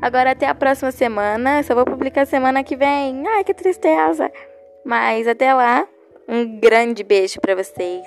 Agora 0.03 0.33
até 0.33 0.47
a 0.47 0.55
próxima 0.55 0.91
semana. 0.91 1.62
Só 1.62 1.77
vou 1.77 1.85
publicar 1.85 2.27
semana 2.27 2.65
que 2.65 2.75
vem. 2.75 3.23
Ai, 3.25 3.45
que 3.45 3.55
tristeza. 3.55 4.31
Mas 4.85 5.29
até 5.29 5.55
lá, 5.55 5.87
um 6.29 6.59
grande 6.59 7.05
beijo 7.05 7.41
para 7.41 7.55
vocês. 7.55 8.05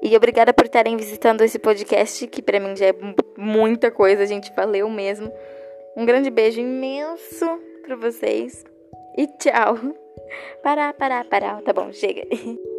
E 0.00 0.16
obrigada 0.16 0.52
por 0.52 0.66
estarem 0.66 0.96
visitando 0.96 1.42
esse 1.42 1.58
podcast, 1.58 2.24
que 2.28 2.40
para 2.40 2.60
mim 2.60 2.76
já 2.76 2.86
é 2.86 2.94
muita 3.36 3.90
coisa, 3.90 4.24
gente. 4.26 4.52
Valeu 4.54 4.88
mesmo. 4.88 5.32
Um 5.96 6.06
grande 6.06 6.30
beijo 6.30 6.60
imenso 6.60 7.60
para 7.82 7.96
vocês. 7.96 8.64
E 9.18 9.26
tchau. 9.26 9.76
Parar, 10.62 10.94
parar, 10.94 11.24
parar. 11.24 11.62
Tá 11.62 11.72
bom, 11.72 11.92
chega. 11.92 12.22